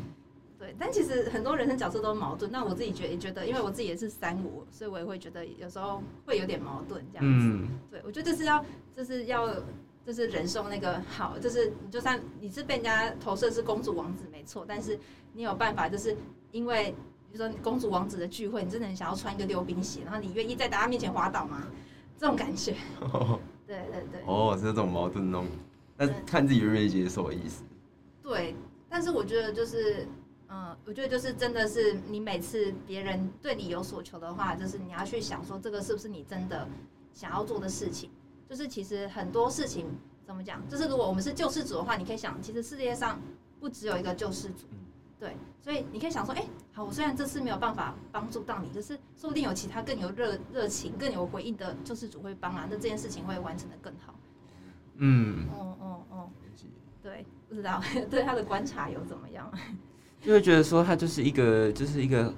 [0.71, 2.49] 对，但其实很多人生角色都矛盾。
[2.51, 7.67] 那我自己觉也觉得，因为我自己也是三五，所以我也会觉得有时候会有点矛盾这样子。
[7.89, 8.63] 对，我觉得这是要，
[8.95, 9.53] 就是要，
[10.05, 14.97] 就是忍受那个好，就是你就算你是被人家投射是公主王子没错，但是
[15.33, 16.15] 你有办法，就是
[16.51, 16.93] 因为
[17.31, 21.67] 比如说公主王子的聚会，你真的很想要穿一个溜冰鞋，然后你愿意在大家面前滑倒吗？
[22.17, 22.75] 这种感觉。
[23.67, 24.21] 对对对。
[24.25, 25.47] 哦，是这种矛盾种，
[25.97, 27.63] 那看自己愿不愿意接受的意思。
[28.21, 28.55] 对，
[28.89, 30.07] 但是我觉得就是。
[30.53, 36.67] 嗯，我觉得就是真的是你每次别人对你有所求的话，就是你要去想说这个是不是你真的
[37.13, 38.09] 想要做的事情。
[38.49, 39.87] 就是其实很多事情
[40.25, 43.17] 怎么讲，就是如果我们是救世主的话，你可以想，其实世界上
[43.61, 44.65] 不只有一个救世主，
[45.17, 54.13] 对，所以你可以想说，哎，好，我虽然这次没有办法帮助到你，就是说不定有其他更有热热情、更有回应的救世主会帮啊，那这件事情会完成的更好。
[54.95, 56.29] 嗯，哦哦哦，
[57.01, 59.49] 对，不知道 对他的观察有怎么样？
[60.21, 62.33] 就会觉得说他就是一个就是一个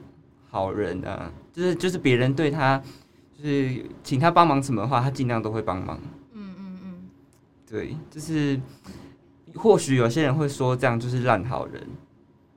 [0.49, 2.81] 好人啊，就是就是别人对他
[3.37, 5.99] 就是请他帮忙什么的话，他尽量都会帮忙。
[6.31, 7.09] 嗯嗯嗯，
[7.69, 8.59] 对，就是
[9.55, 11.85] 或许有些人会说这样就是烂好人，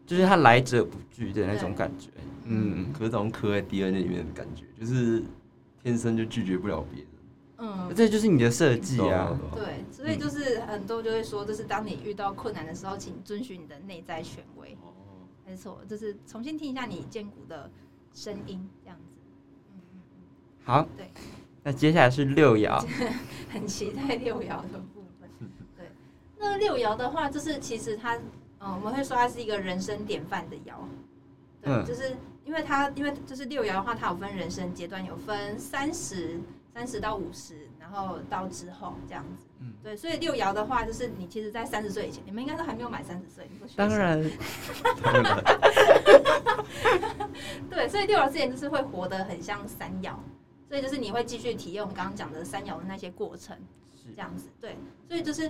[0.06, 2.08] 就是他来者不拒的那种感觉。
[2.44, 5.20] 嗯，可是这种刻在 DNA 里面的感觉，就是
[5.82, 7.08] 天生就拒绝不了别人。
[7.58, 9.36] 嗯，这就是你的设计啊。
[9.54, 14.76] 对，所以就是很多就会说，就是当你遇到困难的时候，请遵循你的内在权威。
[15.46, 17.70] 没错，就是重新听一下你坚固的
[18.12, 19.16] 声音，这样子。
[19.72, 20.20] 嗯嗯嗯。
[20.64, 20.88] 好。
[20.96, 21.08] 对。
[21.62, 22.84] 那接下来是六爻。
[23.50, 25.30] 很期待六爻的部分。
[25.76, 25.90] 对。
[26.38, 28.16] 那六爻的话，就是其实它，
[28.60, 30.74] 嗯，我们会说它是一个人生典范的爻。
[31.62, 31.84] 嗯。
[31.84, 36.40] 就是因为它，因为就是六爻的话，它有分人生阶段，有分三十
[36.74, 39.46] 三十到五十，然后到之后这样子。
[39.60, 43.48] 嗯，对，所以六爻的话，就是你其实，在三十岁以前，你们应该都还没有满三十岁。
[43.76, 44.20] 当然，
[47.70, 50.14] 对，所以六爻之前就是会活得很像三爻，
[50.68, 53.56] 所以就是你会继续体验我们刚刚讲的三爻的那些过程，
[53.94, 54.48] 是这样子。
[54.60, 55.48] 对，所以就是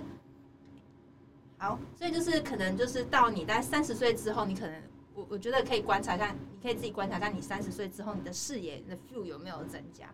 [1.57, 4.79] 好，所以就是可能就是到你在三十岁之后，你可能
[5.15, 10.05] 我我觉得可以观察一下，你可以自己观察一下，你三十岁之后你的视野的 view 有没有增加。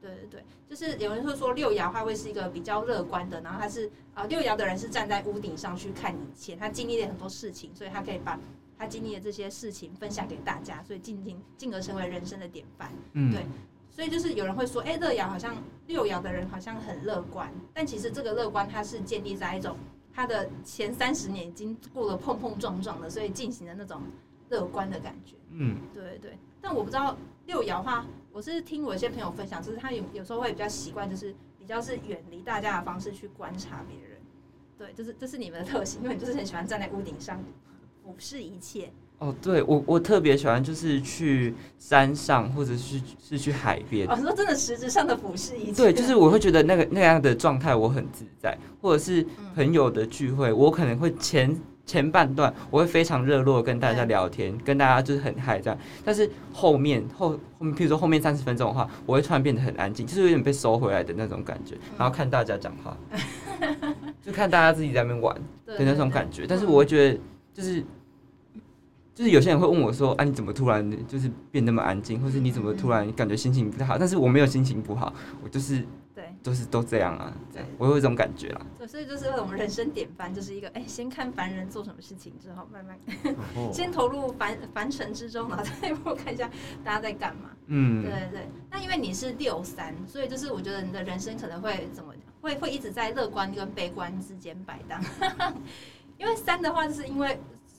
[0.00, 8.38] 对对对，就是有人会说六爻它会是一个比较乐观的，然后他是啊六爻的人是站在屋顶上去看一切，他经历了很多事情，所以他可以把
[8.78, 12.92] 他经历的这些事情分享给大家，所以进进进而成为人生的典范。
[13.14, 13.44] 嗯，对，
[13.90, 15.56] 所以就是有人会说，哎，乐爻好像
[15.86, 19.76] 六爻的人好像很乐观，但其实这个乐观它是建立在一种
[20.12, 24.02] 他的前三十年已经过了碰碰撞撞的，所以进行的那种
[24.50, 25.34] 乐观的感觉。
[25.50, 26.38] 嗯，对对对。
[26.60, 28.04] 但我不知道六爻的话，
[28.36, 34.18] 我是听我一些朋友分享，就是他有有时候会比较习惯，就是比较是远离大家的方式去观察别人。
[34.76, 37.42] 对，就是这是你们的特性，因为你就是很喜欢站在屋顶上
[38.04, 38.92] 俯视一切。
[39.20, 44.06] 哦，对我我特别喜欢就是去山上或者是是去海边。
[44.06, 45.84] 哦，说真的，实质上的俯视一切。
[45.84, 62.96] 对，就是我会觉得那个那样的状态我很自在，或者是朋友的聚会，我可能会前前半段我会非常热络跟大家聊天，跟大家就是很嗨这样，但是后面后后面，譬如说后面三十分钟的话，我会突然变得很安静，就是有点被收回来的那种感觉，然后看大家讲话，
[64.20, 67.18] 就看大家自己在那边玩的那种感觉，但是我会觉得
[67.54, 67.82] 就是。
[69.14, 75.10] 就是有些人会问我说：“啊，你怎么突然就是变那么安静，或是你怎么突然感觉心情不太好？”但是我没有心情不好，
[75.42, 75.82] 我就是
[76.46, 78.66] 对，都是都这样啊，对，我有一种感觉啦。
[78.78, 82.98] 对，所以就是我们人生典范，就是一个哎，先看凡人做什么事情之后，慢慢
[83.72, 86.48] 先投入凡凡尘之中，然后再 一步看一下
[86.84, 87.50] 大家在干嘛。
[87.66, 88.48] 嗯，对对对。
[88.70, 95.02] 那因为你是六三，所以就是我觉得你的人生可能会怎么会会一直在乐观跟悲观之间摆荡。
[96.18, 97.38] 因为三的话，就是因为。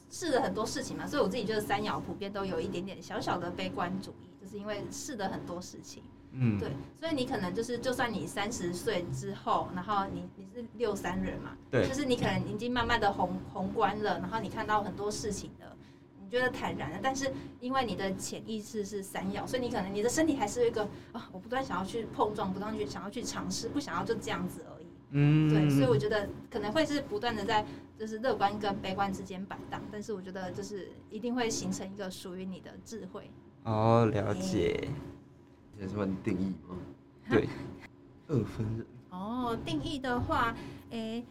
[0.09, 6.01] 试了很多事情嘛，所以我自己觉得三爻普遍都有一点点小小的悲观主义，就是因为试了很多事情。
[6.31, 15.75] 嗯，对，所以你可能就是，就算你三十岁之后，然后你你是六三人嘛，对，就是你可能已经慢慢的宏宏观了，然后你看到很多事情的，
[16.21, 24.85] 你觉得坦然了，但是因为你的潜意识是三要，所以你可能你的身体还是一个啊，我不断想要去碰撞，不断去想要去尝试，不想要就这样子而已。
[25.11, 27.65] 嗯，对，所以我觉得可能会是不断的在
[27.97, 33.31] 就是乐观跟悲观之间摆荡，但是我觉得就是一定会形成一个属于你的智慧。
[33.63, 34.89] 哦，了解。
[35.79, 36.75] 这算定义吗？
[37.29, 37.47] 对，
[38.27, 38.85] 二分人。
[39.09, 40.55] 哦，定义的话，
[40.89, 41.25] 诶，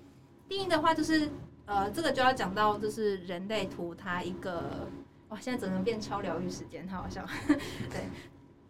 [0.49, 1.29] 定义的话就是
[1.67, 4.89] 呃，这个就要讲到就是人类图它一个
[5.29, 6.87] 哇，现在怎么变超疗愈时间？
[6.87, 7.25] 太好笑。
[7.91, 8.05] 对。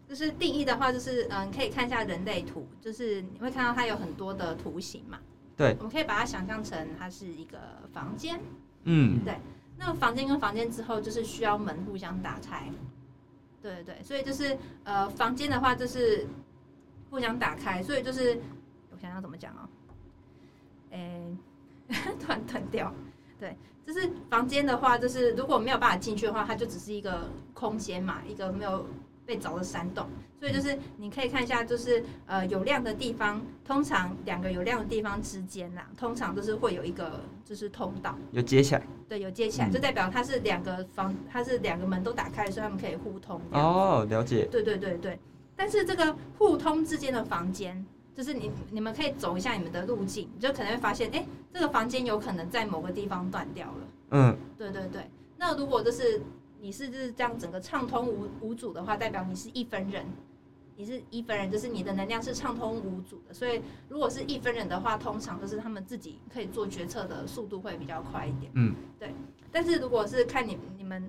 [0.09, 5.19] 就是定义的话，就是嗯，可以看一下人类图，就是你会看到它有很多的图形嘛。
[5.57, 7.59] 对，我们可以把它想象成它是一个
[7.93, 8.39] 房间。
[8.85, 9.37] 嗯，对。
[9.77, 12.71] 那房间跟房间之后，就是需要门互相打开。
[13.63, 16.27] 对对，所以就是呃，房间的话就是
[17.11, 18.41] 互相打开，所以就是
[18.91, 19.69] 我想要怎么讲哦？
[20.91, 21.23] 哎，
[22.21, 22.95] 突然断掉。
[23.39, 28.87] 对，就是房间的话，就是如果没有办法进去的话，它就只是一个空间嘛，一个没有。
[29.27, 30.07] 被凿了山洞，
[30.39, 43.41] 所以就是你可以看一下，就是呃有亮的地方，通常两个有亮的地方之间呐，通常都是会有一个就是通道，有接起来，对，有接起来，就代表它是两个房，它是两个门都打开，所以他们可以互通。
[43.51, 44.47] 哦，了解。
[44.47, 45.19] 对对对对，
[45.57, 47.85] 但是这个互通之间的房间，
[48.15, 53.89] 就是你你们可以走一下你们的路径，你就可能会发现，哎，这个房间有可能在某个地方断掉了。
[54.11, 55.11] 嗯，对对对。
[55.37, 56.23] 那如果就是。
[56.67, 60.05] 你是就是这样整个畅通无无阻的话，代表你是一分人，
[60.75, 63.33] 你是一分人，就是你的能量是畅通无阻的。
[63.33, 68.51] 所以如果是一分人的话，通常就是他们自己可以做决策的速度会比较快一点。
[68.57, 69.15] 嗯，对。
[69.53, 71.09] 但是如果是看你你们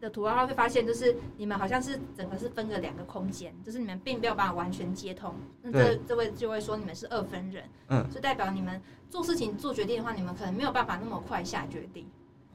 [0.00, 5.34] 的图的话，会发现就是你们好像是整个是分了两个空间，就是你们并没有办法完全接通。
[5.60, 12.06] 那这这位就会说你们是二分人，嗯，就代表你们做事情做决定的话，你们可能没有办法那么快下决定。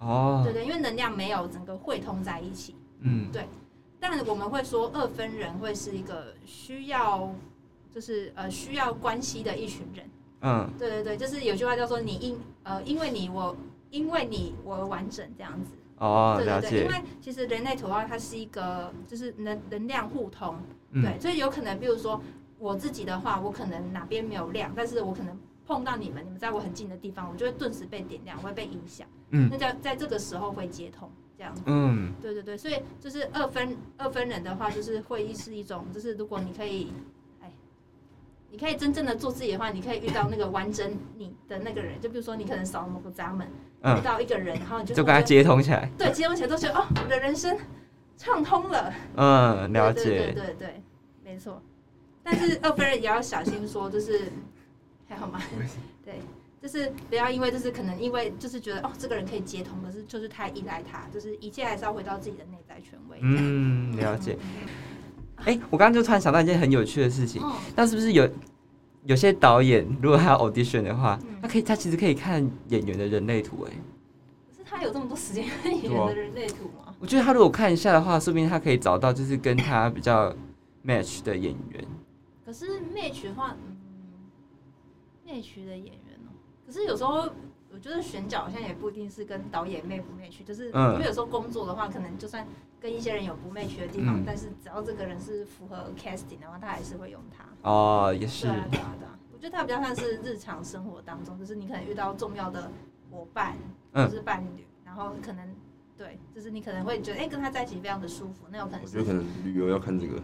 [0.04, 3.48] 哦，对对，因为能量没有整个汇通在一起，嗯，对。
[4.00, 7.34] 但我们会说二分人会是一个需要，
[7.90, 10.06] 就是呃需要关系的一群人，
[10.42, 13.56] 嗯，对对对，就是有句话叫做你因呃因为你我
[13.92, 20.58] 因为你我完整这样子，哦，对对对，因为其实人类图啊，它是一个就是能能量互通，
[20.92, 22.22] 对，所以有可能比如说
[22.60, 25.40] 我自己的话，我可能哪边没有亮，但是我可能。
[25.66, 29.08] 碰到你们，你们在我很近的地方，我就会顿时被点亮，我会被影响。
[29.36, 31.64] 嗯，那在在这个时候会接通，这样子。
[31.66, 36.94] 嗯，对对对，所以就是二分二分人的话，就是会议是一种，就是如果你可以，
[37.42, 37.52] 哎，
[38.52, 42.00] 你可以真正的做自己的话，你可以遇到那个完整你的那个人。
[42.00, 43.48] 就比如说，你可能扫某个闸门，
[43.98, 45.90] 遇到一个人，然后你就就跟他接通起来。
[45.98, 47.58] 对，接通起来都觉得哦，我的人生
[48.18, 48.94] 畅通了。
[49.16, 50.04] 嗯，了解。
[50.04, 50.84] 对对对，
[51.24, 51.62] 没错。
[52.22, 54.32] 但是二分人也要小心说，就是。
[55.06, 55.40] 还好吗？
[56.04, 56.20] 对，
[56.64, 63.18] 就是不要因为就是可能因为就是觉得哦，这个人可以接通，可是就是太依赖他，就是一切还是要回到自己的内在权威。
[63.22, 64.38] 嗯，了解。
[65.44, 67.42] 哎，我刚刚就突然想到一件很有趣的事情，
[67.76, 68.30] 那是不是有
[69.04, 73.68] 有些导演如果他要 audition 的话，他可以他其实可以看演员的人类图？
[73.70, 73.74] 哎，
[74.50, 76.96] 可是他有这么多时间看演员的人类图吗？
[77.02, 80.34] 我觉得他如果看一下的话，说不定他可以找到就是跟他比较
[80.86, 81.86] match 的演员。
[82.46, 83.54] 可是 match 的话。
[85.26, 86.03] ，match 的演员哦，
[86.74, 87.30] 可是有时候
[87.72, 90.94] 我觉得选角好像也不一定是跟导演妹不妹去，就是嗯。
[90.94, 92.46] 因为有时候工作的话，可能就算
[92.80, 94.24] 跟一些人有不妹去的地方，嗯。
[94.26, 97.46] 但是只要这个人是符合 casting 的话，他还是会用他。
[97.70, 98.48] 哦，也是。
[98.48, 99.20] 对，啊，对啊，对啊。
[99.32, 102.72] 我觉得它比较像是日常生活当中，就是你可能遇到重要的
[103.12, 103.56] 伙伴
[103.92, 104.04] 嗯。
[104.04, 105.48] 或是伴侣，然后可能
[105.96, 110.20] 对，就是你可能会觉得，哎、跟他在一起非常的舒服，那有可能是我觉得可能旅游要看这个，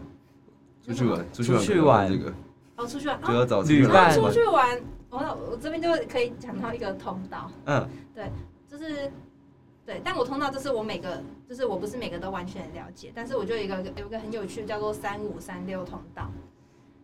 [0.82, 2.34] 出去玩，出去玩出去可能要看玩这个，
[2.80, 4.14] 哦，出去玩，就要找旅哦，伴。
[4.14, 5.18] 出去玩，我
[5.50, 7.88] 我这边就可以讲到一个通道，嗯。
[8.14, 8.30] 对
[8.68, 9.10] 就是
[9.84, 16.30] 对，但我通道就是我每个，就是我不是每个都完全了解，但是我就有一个有一个很有趣，叫做三五三六通道，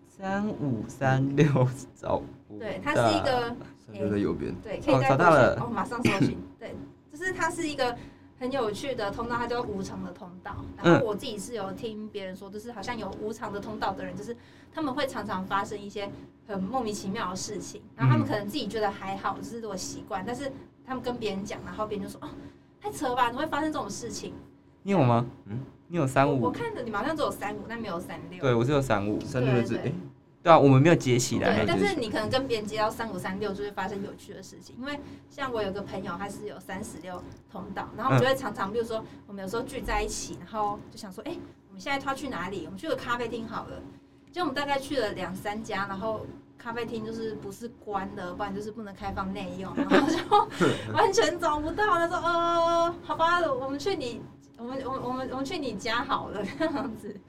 [0.08, 1.46] 三五三六
[1.94, 2.22] 找
[2.58, 3.54] 对，它是一个。
[3.86, 5.54] 三六在右边，对，可以哦在过去找到了。
[5.60, 6.36] 哦，马上搜寻。
[6.58, 6.74] 对，
[7.12, 7.96] 就是它是一个
[8.38, 10.56] 很有趣的通道，它叫无常的通道。
[10.76, 14.36] 然嗯后我自己是有听别人说，就是好像有无常的通道的人，就是
[14.72, 16.10] 他们会常常发生一些
[16.46, 20.52] 很莫名其妙的事情，然后他们嗯可能自己觉得还好，就是我习惯，但是
[20.84, 22.28] 他们跟别人讲，然后别人就说哦，
[22.80, 24.32] 太扯了吧，怎么会发生这种事情？
[24.82, 25.26] 你有吗？
[25.46, 26.40] 嗯你有三五？
[26.40, 28.40] 我我看着你们好像只有三五，但没有三六。
[28.40, 29.20] 对，我只有三五。
[29.20, 29.94] 三六的字，对
[30.46, 31.56] 对啊，我们没有接起来。
[31.56, 34.76] 对，但是是你可能跟别人接到三五三六，就会发生有趣的事情。
[34.78, 34.96] 因为
[35.28, 37.20] 像我有个朋友，他是有三十六
[37.50, 41.36] 通道，然后我们就会常常，比如说我们有时候聚在一起，然后就想说，哎、
[41.66, 42.62] 我们现在要去哪里？
[42.66, 43.82] 我们去个咖啡厅好了。
[44.30, 46.24] 结果我们大概去了两三家，然后
[46.56, 50.16] 咖啡厅就是不是关的，不然就是不能开放内用，然后就
[50.94, 51.84] 完全找不到。
[51.98, 54.22] 他说，呃，好吧，我们去你，
[54.58, 57.20] 我们我们我们我们去你家好了，这样子。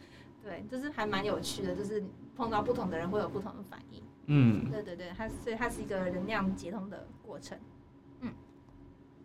[0.43, 2.01] 对，就是还蛮有趣的，就是
[2.37, 4.01] 碰到不同的人会有不同的反应。
[4.27, 7.57] 嗯，对对对，它所以它是一个能量接通的过程。
[8.21, 8.31] 嗯。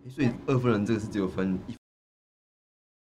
[0.08, 1.76] 所以二夫人这个是只有分一，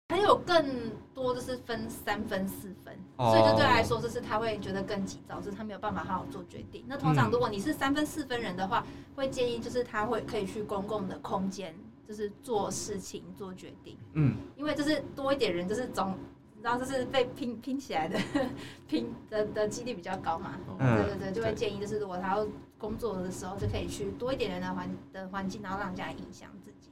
[0.09, 3.33] 还有更多就是分三分四分，哦。
[3.33, 6.85] 所以就对他来说，就是他会觉得更急躁，就是他没有办法好好做决定。
[6.89, 11.75] 那通常嗯如果你是三分四分人的话，会建议就是他会可以去公共的空间，
[12.07, 16.17] 就是做事情做决定，嗯，因为就是多一点人，就是总
[16.59, 18.19] 你知道，就是被拼拼起来的
[18.89, 20.59] 拼的的几率比较高嘛。
[20.81, 22.47] 嗯对对对，就会建议就是如果他要
[22.77, 26.91] 工作的时候，就可以去多一点人的环的环境，然后让人家影响自己。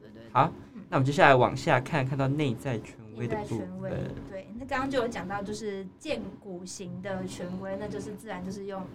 [0.00, 0.30] 对对对。
[0.32, 0.52] 好，
[0.88, 8.86] 那我们接下来往下看，看到内在权威内在的部权威分。，对，那刚刚就有讲到，就是建骨型的权威，那就是自然就是用，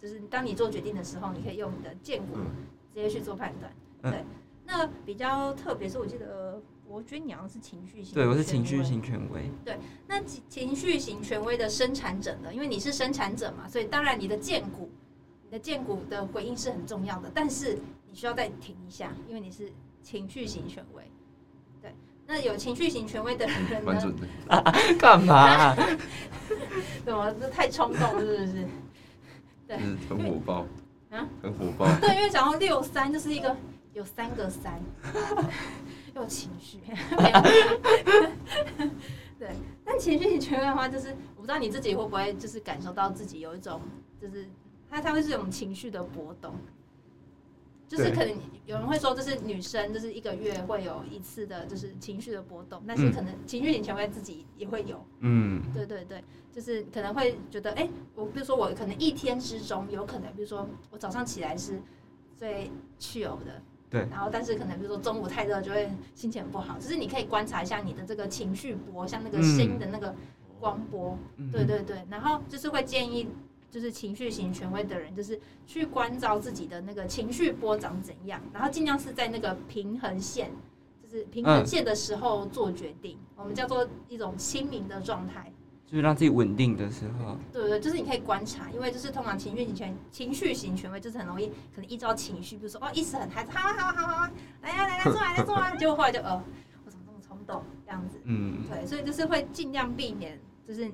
[0.00, 2.46] 就是当你做决定的时候，你可以用你的建骨嗯
[2.94, 3.72] 直接去做判断。
[4.02, 4.24] 嗯对，
[4.66, 8.82] 那比较特别是我记得博君你好像是情绪型，对，我是情绪。
[8.82, 9.42] 型权威。
[9.62, 9.76] 对
[10.06, 12.52] 那情情绪型权威的生产者呢？
[12.52, 14.88] 因为你是生产者嘛，所以当然你的荐股，
[15.44, 17.78] 你的荐股的回应是很重要的，但是
[18.08, 19.70] 你需要再停一下，因为你是
[20.02, 21.02] 情绪型权威。
[21.82, 21.94] 对，
[22.26, 23.80] 那有情绪型权威的人呢？
[23.84, 24.26] 蛮准的。
[24.98, 25.76] 干嘛啊、
[27.04, 28.66] 怎么这太冲动是不是？
[29.66, 30.66] 对是很火爆，
[31.10, 31.86] 啊，很火爆。
[32.00, 33.54] 对，因为讲到六三就是一个
[33.92, 34.80] 有三个三，
[36.18, 36.78] 有情绪，
[39.38, 39.50] 对。
[39.84, 43.80] 但情绪型权威的话，就是我不知道你自己会不会就是感受到自己有一种，
[44.20, 44.46] 就是
[44.90, 46.54] 它它会是一种情绪的波动。
[47.86, 48.28] 就是可能
[48.66, 53.12] 有人会说，就是女生就是一个月会有一次的，就是情绪的波动，但是嗯。
[53.12, 55.62] 可能情绪型权威自己也会有，嗯。
[55.72, 61.80] 对对对，就是可能会觉得，哎、我比如说我可能一天之中有可能，比如说我早上起来是
[62.36, 70.14] 最 chill 的，对然后但是可能比如说中午太热就会心情不好，就是你可以观察一下你的这个情绪波，像那个声音的那个
[70.60, 73.28] 光波，嗯对对对，然后就是会建议。
[73.70, 80.50] 就是情绪型权威的人，就是去关照自己的那个情绪波长怎样，然后尽量是在那个平衡线，
[81.02, 85.52] 就是平衡嗯线的时候做决定，我们叫做一种清明的状态。
[85.90, 96.36] 就是让自己稳定的时候，对对，就是你可以观察，因为就是通常情绪型权情绪型权威就是很容易可能依照情绪，比如说哦一时很嗨，好啊好啊好啊好啊，来呀、来来坐来来坐啊，结果后来就呃
[96.84, 100.92] 我怎么这么冲动这样子，嗯，对，所以就是会尽量避免，就是你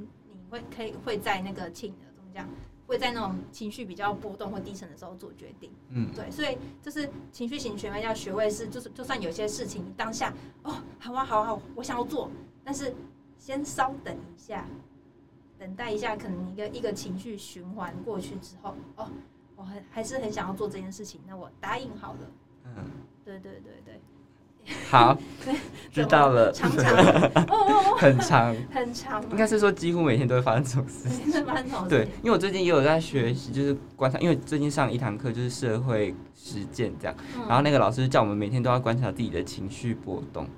[0.48, 2.48] 会可以会在那个情怎么讲，
[2.86, 5.72] 会在那种情绪比较波动或低沉的时候做决定。
[5.88, 10.32] 嗯，对，所以就是情绪型权威要学会是，就是就算有些事情你当下
[10.62, 12.30] 哦，好啊好啊好，我想要做，
[12.62, 12.94] 但是
[13.44, 14.64] 先稍等一下，
[15.58, 19.06] 等待一下，可能一个一个情绪循环过去之后，哦，
[19.54, 22.18] 我很还是很想要做这件事情，那我答应好了。
[22.64, 22.72] 嗯，
[23.22, 25.14] 对对对对，好，
[25.92, 27.32] 知道了，长长的。
[27.44, 31.30] 哦哦哦，很长，很长，应该是说几乎每天都会发生这种事。
[31.30, 37.42] 是蛮好对，因为我最近也有在学习，就是观察，因为最近上一堂课就是社会实践这样，嗯。
[37.46, 40.48] 然后那个老师叫我们每天都要观察自己的情绪波动。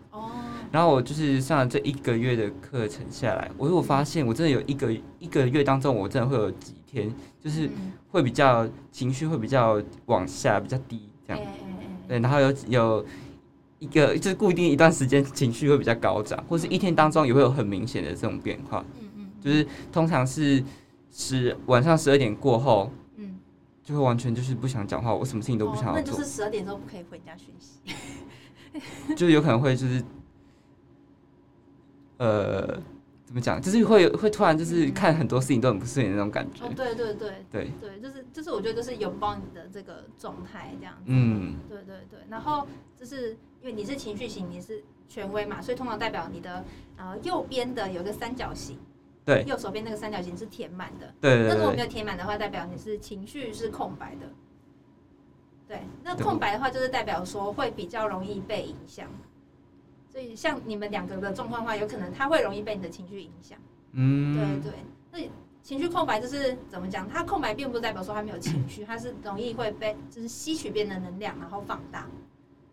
[0.66, 7.92] 哦，然后我就是上了这一个月的课程下来，我有发现，我真的有一个一个月当中，我真的会有几天就是嗯。
[8.08, 11.42] 会比较情绪会比较往下，比较低这样。
[12.08, 13.06] 对，然后有有
[13.78, 20.64] 一个就是固定一段时间情绪会比较高涨，或是一天当中也会有很明显的这种变化，嗯嗯，就是通常是
[21.12, 23.36] 十晚上十二点过后，嗯，
[23.82, 27.94] 就会完全就是不想讲话，我什么事情都不想要做哦那就是，十二点之后不可以回家讯息。
[29.14, 30.02] 就有可能会就是
[32.18, 32.80] 呃
[33.24, 41.02] 怎么讲，就是会会突然就是看很多事情都很不顺眼的那种感觉哦，，对对对对，对，就是就是我觉得就是拥抱你的这个状态这样子。
[41.06, 46.64] 嗯对对对，然后就是因为你是情绪型，你是权威嘛，所以通常代表你的
[46.96, 48.78] 呃右边的有一个三角形，
[49.24, 51.12] 对右手边那个三角形是填满的。
[51.20, 54.26] 对那如果没有填满的话，代表你是情绪是空白的。
[55.66, 59.08] 对，那空白的话，就是代表说会比较容易被影响。
[60.16, 63.58] 所以像你们两个的状况的话，有可能他会容易被你的情绪影响。
[63.92, 64.80] 嗯对对，
[65.12, 65.30] 那
[65.62, 67.06] 情绪空白就是怎么讲？
[67.06, 72.06] 他空白并不代表说他没有情绪，他是容易会被就是吸取别人的能量，然后放大。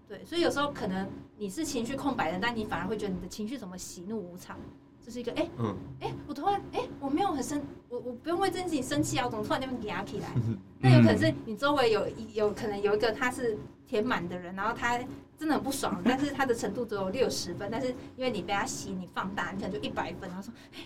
[0.07, 1.05] 对，所以有时候可能
[1.37, 4.57] 你是情绪空白的，但你反而会觉得你的情绪怎么喜怒无常，
[5.05, 10.29] 这是一个哎嗯，哎、我突然哎、我没有很生，我我不用为这件事情生气啊，我怎么突然间压起来？
[10.79, 14.97] 那有可能是你周围有一有可能有一个他是填满的人，然后他
[15.43, 20.79] 真的很不爽，但是他的程度只有六十分，但是因为你被他吸，你放大，你可能就一百分，然后说，哎、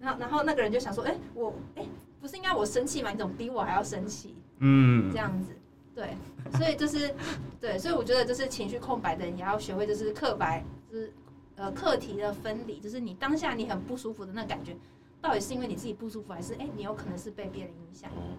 [0.00, 1.86] 然后然后那个人就想说，哎、我哎、
[2.20, 3.12] 不是应该我生气吗？
[3.12, 4.34] 你怎么比我还要生气？
[4.58, 5.52] 嗯这样子，
[5.94, 6.16] 对，
[6.58, 7.14] 所以就是
[7.60, 11.12] 对，所以我觉得就是情绪空白的人也要学会就是刻白，就是
[11.54, 14.76] 呃课题的分离，就是你当下你很不舒服的那感觉，
[15.20, 18.10] 到底是因为你自己不舒服，还是哎、你有可能是被别人影响？
[18.10, 18.34] 哦，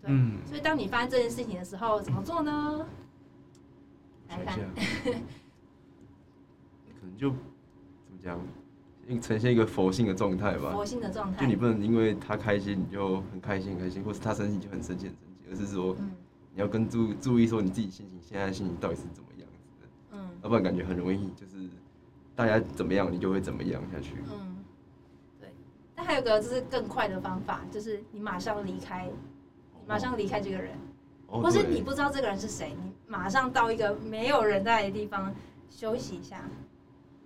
[0.00, 2.86] 对，嗯所以当你发现这件事情的时候，怎么做呢？
[4.36, 4.64] 来想一看下，，
[7.00, 8.40] 可能就怎么讲，
[9.20, 10.72] 呈现一个佛性的状态吧。
[10.72, 16.10] 佛性的状态就你，不能因为他开心你就很开心很开心，或是他生气你就很生气很生气，而是说嗯
[16.54, 21.68] 你要跟注注意说你自己心情现在的心情到底是怎么样子的，嗯要不然感觉很容易就是
[22.34, 24.14] 大家怎么样你就会怎么样下去。
[24.32, 24.56] 嗯，
[25.40, 25.48] 对。
[25.94, 30.72] 但还有个就是更快的方法，就是你马上离开，你马上离开这个人。
[31.26, 35.34] 哦，或是你不知道这个人是谁，你马上到一个没有人在的地方
[35.68, 36.48] 休息一下。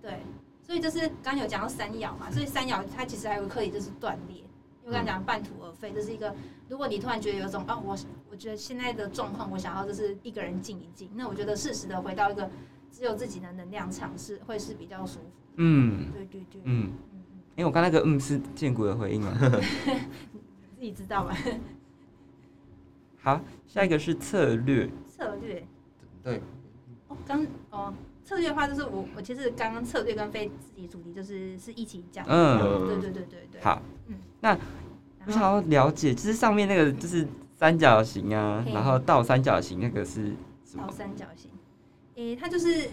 [0.01, 0.19] 对，
[0.63, 4.37] 所以就是刚刚有讲到三爻嘛，所以三爻它其实还有个课题就是断裂。
[4.83, 6.35] 因为我刚刚讲半途而废，这是一个，
[6.69, 7.95] 如果你突然觉得有一种啊，我
[8.31, 12.49] 我觉得现在的状况，我想要就是一个人静一静，那我觉得适时的回到一个
[12.91, 15.25] 只有自己的能量场是会是比较舒服。
[15.57, 17.19] 嗯对对对，嗯，嗯
[17.55, 19.31] 因为我刚那个嗯是建国的回应嘛。
[20.77, 21.35] 自己知道吧？
[23.23, 25.65] 好，下一个是策略，策略
[26.25, 26.41] 对，
[27.07, 32.33] 哦，刚哦，策略的话就是我我其实刚刚策略跟非自己主题就是是一起讲的。
[32.33, 33.61] 嗯，对对对对对。
[33.61, 34.57] 好，嗯，那
[35.27, 40.33] 我想要了解，就是上面那个就是三角形啊，嘿然后倒三角形那个是
[40.65, 40.91] 什么倒？
[40.91, 41.51] 三角形，
[42.15, 42.89] 诶、它就是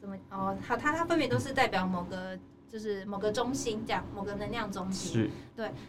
[0.00, 0.58] 怎么哦？
[0.66, 2.36] 好，它它分别都是代表某个
[2.68, 5.12] 就是某个中心这样，某个能量中心。
[5.12, 5.30] 是，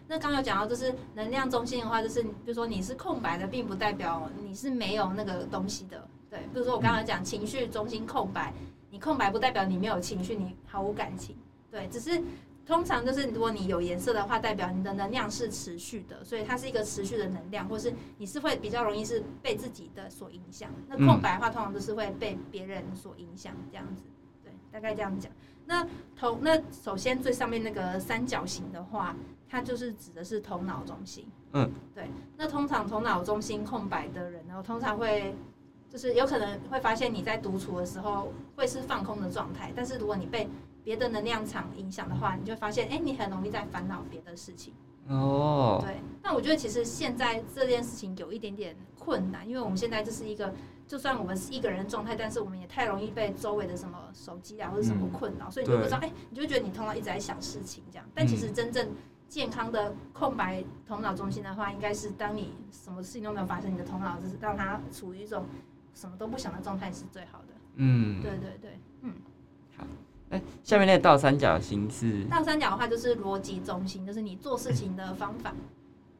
[0.08, 6.08] 那刚刚有讲到，就是能量中心的话，就是比如说你是空白的，并不代表你是没有那个东西的。
[6.36, 8.54] 对，比如说我刚刚讲情绪中心空白，
[8.90, 11.36] 你空白不代表你没有情绪，你毫无感情。
[11.72, 12.22] 对，只是
[12.66, 20.70] 通常就是如果你有颜色的话，代表你的能量是持续的，所以它是一个持续的能量，或是你是会比较容易是被自己的所影响。
[20.88, 24.04] 那空白的话，通常都是会被别人所影响，这样子。
[24.44, 25.32] 对，大概这样讲。
[25.68, 29.16] 那头那首先最上面那个三角形的话，
[29.50, 31.26] 它就是指的是头脑中心。
[31.54, 32.10] 嗯，对。
[32.38, 35.34] 那通常头脑中心空白的人呢，通常会
[35.96, 40.46] 就是有可能会发现你在独处的时候会是放空的状态，但是如果你被
[40.84, 44.74] 别的能量场影响的话，你就发现，哎、你很容易在烦恼别的事情。
[45.08, 50.54] 哦，对，那我觉得其实现在这件事情有一点点困难，因为我们现在这是一个，
[50.86, 58.06] 就算我们是一个人的状态，但是我们也太容易被周围的什么手机啊或者什么嗯困扰，所以你就不知道，对哎、你就会觉得你头脑一直在想事情这样。
[58.14, 58.90] 但其实真正
[59.30, 65.46] 健康的空白头脑中心的话，应该是当你什么事情都没有发生，你的头脑就是让它处于一种
[65.96, 67.48] 什么都不想的状态是最好的。
[67.78, 69.14] 嗯，对对对，嗯。
[70.30, 75.54] 那下面那个倒三角形是，倒三角的话就是逻辑中心，就是你做事情的方法。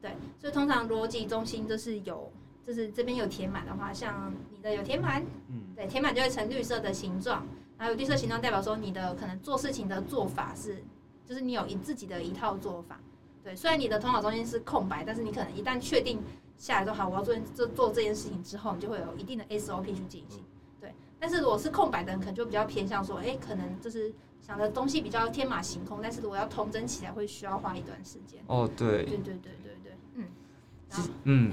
[0.00, 2.32] 对，所以通常逻辑中心就是有，
[2.64, 7.44] 就是这边有填满的话，像你的有填满，嗯，对，填满就会成绿色的形状，
[7.76, 10.84] 然后有绿色形状代表说你的可能做事情的做法是，
[11.24, 13.00] 就是你有一自己的一套做法。
[13.42, 16.20] 对，虽然你的头脑中心是空白，但是你可能一旦确定
[16.56, 20.42] 下来说好，我要做这做这件事情之后，你就会有一定的 SOP 去进行。
[20.80, 28.40] 对，但是如果是空白的人，可能就比较偏向说，哎、可能就是想的东西比较天马行空，但是如果要统整起来，会需要花一段时间。
[28.46, 29.04] 哦，对。
[29.04, 30.24] 对，对对对对，嗯，
[30.88, 31.52] 然后嗯，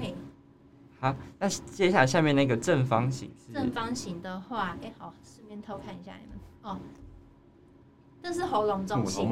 [1.38, 6.38] 那接下来下面那个正方形是正方形的话，哎、好，顺便偷看一下你们。
[6.62, 6.78] 哦，
[8.22, 9.28] 这是喉咙中心。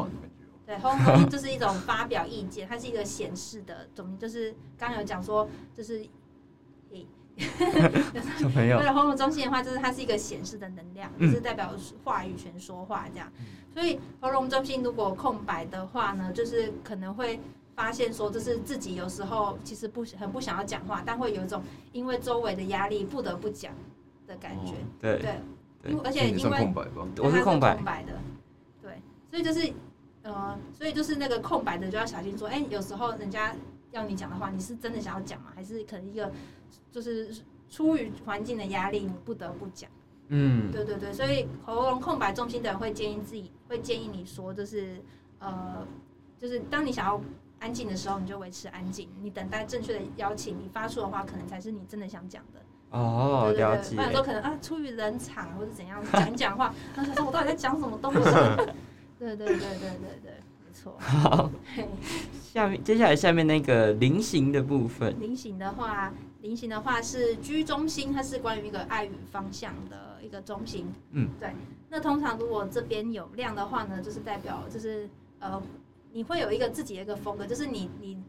[0.67, 6.07] 对，喉咙中心就是一种发表意见，它是一个显示的中心，就是刚刚有讲说，就是，
[6.93, 7.07] 诶，
[8.39, 11.73] 小朋友 为，了喉咙中心的话，就是它是一个显示的能量，就嗯是代表
[12.05, 13.31] 话语权说话这样。
[13.75, 17.41] 所以喉咙中心如果空白的话呢，就是可能会
[17.75, 23.73] 发现说，就是自己有时候其实不很不想要讲话，但会有一种因为周围的压力不得不讲
[24.27, 24.73] 的感觉。
[24.75, 25.41] 哦对，对，
[25.83, 27.07] 对因为而且因为空白吧？
[27.19, 28.13] 我是空白的，
[28.81, 29.73] 对，所以就是
[30.23, 33.55] 呃，所以就是那个空白的就要小心说，哎、有时候人家
[33.91, 35.53] 要你讲的话，你是真的想要讲吗？
[35.55, 36.31] 还是可能一个
[36.91, 37.35] 就是
[37.69, 39.91] 出于环境的压力，你不得不讲？
[40.29, 45.03] 嗯，对对对，所以喉咙空白重心的人会建议自己，会建议你说，就是
[45.41, 45.87] 呃，
[46.39, 47.21] 就是当你想要
[47.59, 52.61] 安静的时候，你就维持安静，你等待正确的邀请，你发出的话，可能才是你真的想讲的。
[52.91, 58.21] 哦，对对对，了解不，然说可能啊，出于冷场或者怎样讲一讲话，然后想说我到底在讲什么东西？
[59.23, 60.33] 对对对对对对，
[60.67, 60.97] 没错。
[60.99, 61.49] 好，
[62.43, 70.93] 下面接下来下面那个菱形的部分，菱形的话，菱形的话是居中心，它是关于一个爱与方向的一个中心。
[71.13, 71.53] 嗯，对。
[71.89, 75.09] 那通常如果这边有亮的话呢，就是代表就是
[75.39, 75.63] 呃，
[76.13, 78.21] 你会有一个自己的一个风格，就是你你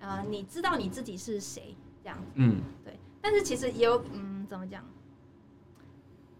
[0.00, 2.24] 呃，你知道你自己是谁这样子。
[2.34, 4.84] 嗯，对，但是其实也有，嗯，怎么讲？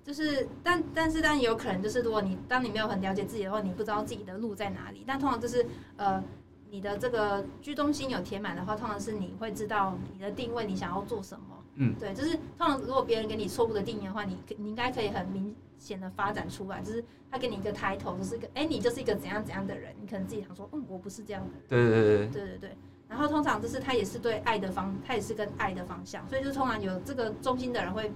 [0.04, 5.04] 就是，但但是，但也有可能就是，如果你当你没有很了解自己的话，你不知道自己的路在哪里。
[5.06, 5.64] 但通常就是，
[5.96, 6.22] 呃，
[6.70, 11.44] 你的这个居中心有填满的话，通常是你会知道你的定位，你想要做什么。
[11.76, 21.88] 嗯，对，就是通常如果别人给你错误的定义的话，你可你应该可以很明显的发展出来，就是他给你一个 title，就是一个，哎，你就是一个怎样怎样的人，你可能自己想说，嗯，我不是这样的人。
[21.90, 22.76] 对对对对，对对对，
[23.08, 28.12] 然后通常就是他也是对爱的方，他也是跟爱的方向，所以就是通常有这个中心的人会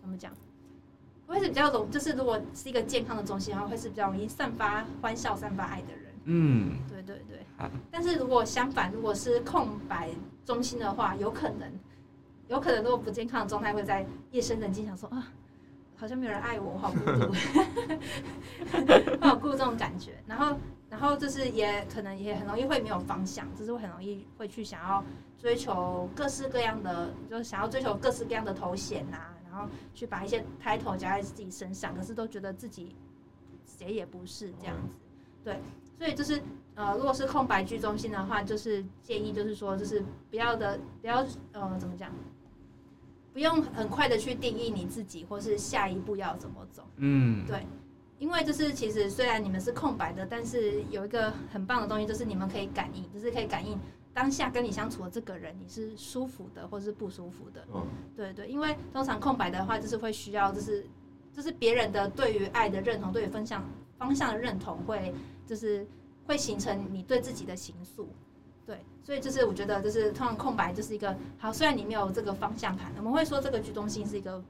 [0.00, 0.30] 怎么讲？
[1.32, 6.12] 会是比较容，就是如果是一个健康的中心的话，会是比较容易散发欢笑、散发爱的人。
[6.24, 7.70] 嗯，对对对好。
[7.90, 10.10] 但是如果相反，如果是空白
[10.44, 11.72] 中心的话，有可能，
[12.48, 15.32] 有可能如果不健康的状态会在夜深人静想说啊，
[15.96, 17.32] 好像没有人爱我，我好孤独，
[19.22, 20.12] 会有孤独这种感觉。
[20.26, 20.54] 然后，
[20.90, 25.02] 然后就是也可能也很容易会没有方向，就是会很容易会去想要
[25.38, 29.31] 追求各式各样的，就是想要追求各式各样的头衔呐、然
[29.62, 32.96] 后去把一些 title 加在自己身上，可是都觉得自己
[33.64, 34.94] 谁也不是这样子。
[35.44, 35.60] 对，
[35.98, 36.42] 所以就是
[36.74, 42.10] 呃，如果是空白居中心的话，就是建议就是说，就是不要的，不要呃，怎么讲？
[43.32, 46.84] 不用很快的去定义你自己，或是下一步要怎么走。
[46.96, 47.66] 嗯，对
[48.18, 53.76] 因为就是其实虽然你们是空白的，但是有一个很棒的东西，就是你们可以感应，就是可以感应
[54.14, 57.66] 当下跟你相处的这个人，你是舒服的或是不舒服的。
[57.74, 60.86] 嗯，对对，因为通常空白的话，就是会需要，就是
[61.32, 63.64] 就是别人的对于爱的认同，对于分享
[63.98, 65.14] 方向的认同，会
[65.46, 65.86] 就是
[66.26, 68.08] 会形成你对自己的形塑。
[68.64, 74.42] 对，所以就是我觉得，就是通常空白就是一个好，虽然你没有这个方向盘，我们会说这个居中心是一个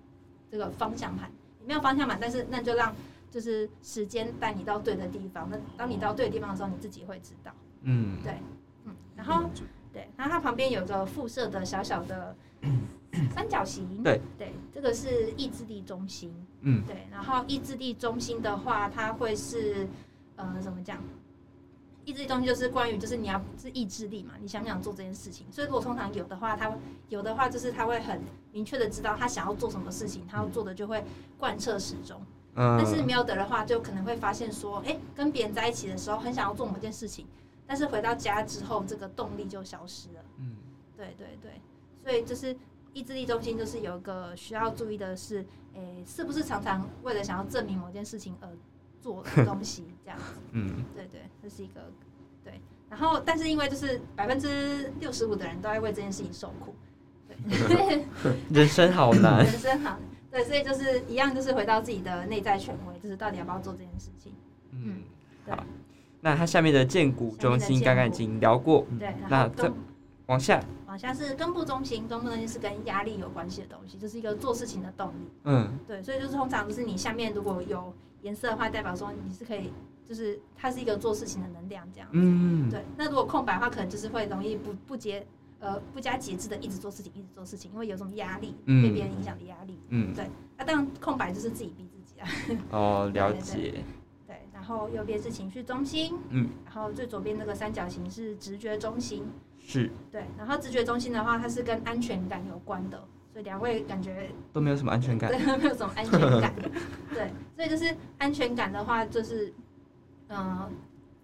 [0.50, 2.94] 这个方向盘，你没有方向盘，但是那就让
[3.30, 5.48] 就是时间带你到对的地方。
[5.50, 7.52] 那当你到对的地方的时候，你自己会知道。
[7.84, 8.42] 嗯，对嗯，
[9.24, 9.48] 然后
[9.92, 12.34] 对，然后它旁边有个附设的小小的
[13.32, 14.02] 三角形。
[14.02, 16.34] 对对，这个是意志力中心。
[16.62, 19.86] 嗯，对，然后意志力中心的话，它会是
[20.34, 20.98] 呃怎么讲？
[22.04, 25.46] 意志力中心就是关于就是你要是意志力嘛，你想不想做这件事情？
[25.52, 26.72] 所以如果通常有的话，他
[27.08, 28.20] 有的话就是他会很
[28.50, 31.04] 明确的知道他想要做什么事情，他要做的就会
[31.38, 32.20] 贯彻始终。
[32.54, 37.24] 嗯，但是没有的的话，就可能会发现说，哎、跟别人在一起的时候很想要做某件事情，
[37.66, 40.24] 但是回到家之后，这个动力就消失了。
[40.38, 40.56] 嗯，
[40.96, 41.60] 对对对，
[42.02, 42.56] 所以就是
[42.92, 45.44] 意志力中心，就是有一个需要注意的是，
[45.74, 48.48] 诶、是不是常常为了想要证明某件事情而
[49.00, 50.24] 做的东西，这样子。
[50.52, 51.90] 嗯，对对，这是一个
[52.44, 52.60] 对。
[52.90, 56.74] 然后，但是因为就是百分之六十五的人都在为这件事情受苦，
[57.26, 58.04] 对，
[58.52, 59.98] 人生好难 人，生好，
[60.30, 64.34] 对，所以就是一样，就是回到自己的内在权威，就是到底要不要做这件事情。
[64.72, 65.04] 嗯，
[65.46, 65.64] 对好，
[66.24, 69.70] 那它下面的剑骨中心刚刚已经聊过，对，那这
[70.26, 75.28] 往下，往下是根部中心，根部中心是跟压力有关系的东西，就是一个做事情的动力。
[75.42, 77.92] 嗯，对，所以就是通常就是你下面如果有
[78.22, 79.72] 颜色的话，代表说你是可以，
[80.08, 82.08] 就是它是一个做事情的能量这样。
[82.12, 85.26] 嗯，对，那如果空白的话，可能就是会容易不不节
[85.58, 89.76] 呃不加节制的一直做事情，一直做事情，因为有种压力，嗯被别人影响的压力。
[89.88, 92.28] 嗯，对那当然空白就是自己逼自己啊。
[92.70, 93.84] 哦，了解，对，
[94.62, 99.24] 然后右边是情绪中心，嗯，然后最左边那个三角形是直觉中心。
[99.58, 102.96] 是，对，然后直觉中心的话，它是跟安全感有关的，
[103.32, 105.32] 所以两位感觉都没有什么安全感。
[105.32, 106.54] 对，没有什么安全感。
[107.12, 109.52] 对，所以就是安全感的话，就是
[110.28, 110.70] 嗯、呃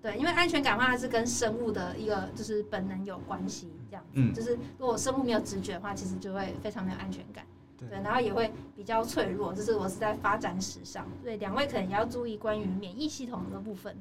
[0.03, 4.11] 对，因为安全感的话，它是跟生物的一个就是本能有关系，这样子。
[4.15, 7.45] 嗯就是如果生物没有直觉的话，其实就会非常没有安全感。
[7.79, 13.97] 对对，然后也会比较脆弱，这是我是在发展史上，所以两位可能也要注意关于免疫系统的部分，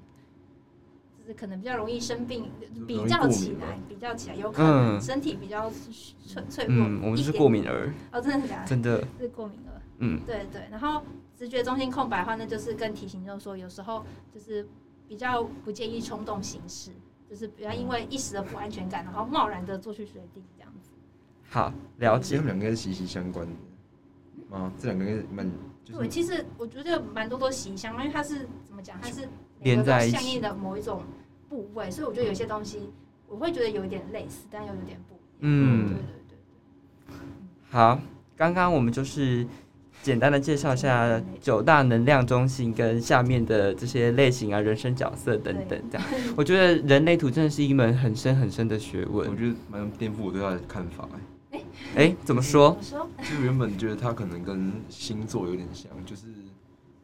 [1.17, 2.49] 就是可能比较容易生病，
[2.88, 5.69] 比较起来，比较起来有可能嗯身体比较
[6.25, 6.86] 脆脆弱。
[6.88, 8.65] 嗯，我们就是过敏儿，哦，真的假的？
[8.69, 9.07] 真的。
[9.19, 9.82] 是过敏儿。
[9.99, 11.01] 嗯对对，然后
[11.36, 14.67] 直觉中心空白的话，那就是跟体型就是说，有时候就是
[15.07, 16.91] 比较不建议冲动行事，
[17.30, 20.91] 就是不要因为一时的不安全感，然后贸然的做出决定这样子。
[21.49, 22.43] 好，了解他。
[22.43, 23.53] 们两个是息息相关的
[24.49, 24.71] 吗？
[24.79, 25.51] 这两个应该蛮
[25.83, 29.27] 就是对，其实我觉得蛮多都息息相关，因为它是怎么讲，它是
[29.61, 31.03] 连在相应的某一种
[31.49, 32.89] 部位，所以我觉得有些东西
[33.27, 35.23] 我会觉得有一点类似，但又有点不一样。
[35.39, 37.15] 嗯对对对
[37.69, 37.99] 好，
[38.35, 39.45] 刚刚我们就是
[40.03, 46.07] 简单的介绍一下九大能量中心跟下面的这些类型啊、人生角色等等，这样。
[46.37, 49.29] 我觉得人类图真的是一门很深很深的学问。
[49.29, 51.19] 我觉得蛮颠覆我对他的看法、欸。
[51.95, 52.77] 哎，怎么说？
[52.81, 56.27] 就原本觉得他可能跟星座有点像，就是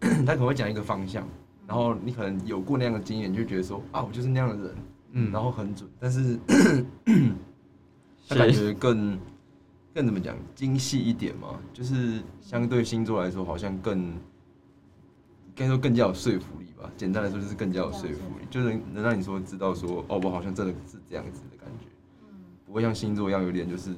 [0.25, 1.27] 他可能会讲一个方向，
[1.67, 4.75] 然后你可能有过那样的经验，你就觉得说啊，我就是那样的人，
[5.13, 6.37] 嗯，然后很准，但是
[8.27, 9.17] 他感觉更
[9.93, 14.15] 更怎么讲精细一点嘛，就是相对星座来说，好像更应
[15.55, 16.91] 该说更加有说服力吧。
[16.97, 21.85] 简单来说，就是更加有说服力，就是能让你说知道说哦，我好像真的是这样子的感觉，
[22.23, 22.35] 嗯
[22.65, 23.91] 不会像星座一样有点就是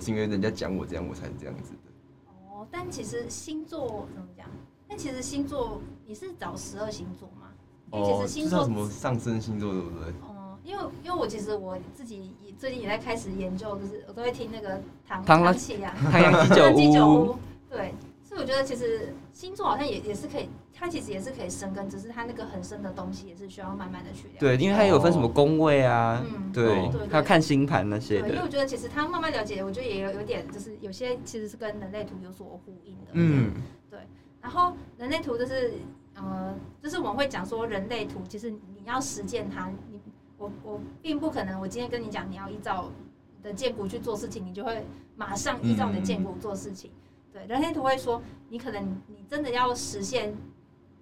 [0.00, 2.32] 我是因为人家讲我这样，我才是这样子的。
[2.48, 4.46] 哦，但其实星座怎么讲？
[4.88, 7.48] 但其实星座你是找十二星座吗？
[7.92, 10.08] 因为其哦，实星座知道什么上升星座对不对？
[10.22, 17.36] 哦，因为因为我其实我自己也最近也在开始研究，就是我都会听那个唐唐老唐启阳、太 阳鸡酒屋，屋，
[17.68, 17.94] 对，
[18.40, 24.38] 我觉得其实星座好像也也是可以，它其实也是可以生根，只是它那个很深的东西也是需要慢慢的去了解。
[24.40, 28.50] 对，因为它有分什么宫位啊，嗯对哦，对还有看星盘那些对，因为我的。
[28.50, 33.10] 觉得其实它慢慢了解，我觉得也有有点就是有些其实是跟人类图有所呼应的。
[33.12, 33.52] 嗯，
[33.90, 33.98] 对
[34.40, 35.74] 然后人类图就是
[36.14, 40.00] 呃，就是我们会讲说人类图，其实你要实践它，你
[40.38, 42.90] 我我并不可能，我今天跟你讲你要依照
[43.36, 46.90] 你的建骨去做事情，你就会马上依照你的建骨做事情。
[47.32, 50.36] 对，人类图会说，你可能你真的要实现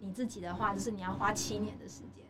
[0.01, 2.25] 你自己的话，就是你要花七年的时间。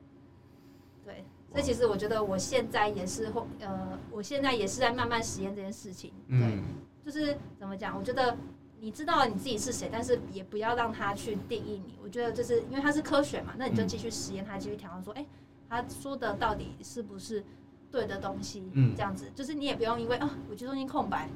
[1.05, 6.13] 对，所以其实我觉得我现在也是会呃，我现在也是在慢慢实验这件事情。
[6.29, 6.65] 对，嗯，
[7.05, 7.97] 就是怎么讲？
[7.97, 8.37] 我觉得
[8.81, 11.99] 你知道你自己是谁，但是也不要让他去定义你。
[12.03, 15.27] 我觉得就是因为它是科学嘛，那你就继续实验它，继续调整，说，哎、
[15.69, 17.45] 他说的到底是不是
[17.91, 18.71] 对的东西？
[18.75, 21.29] 嗯这样子，就是你也不用因为啊，我觉得中间空白，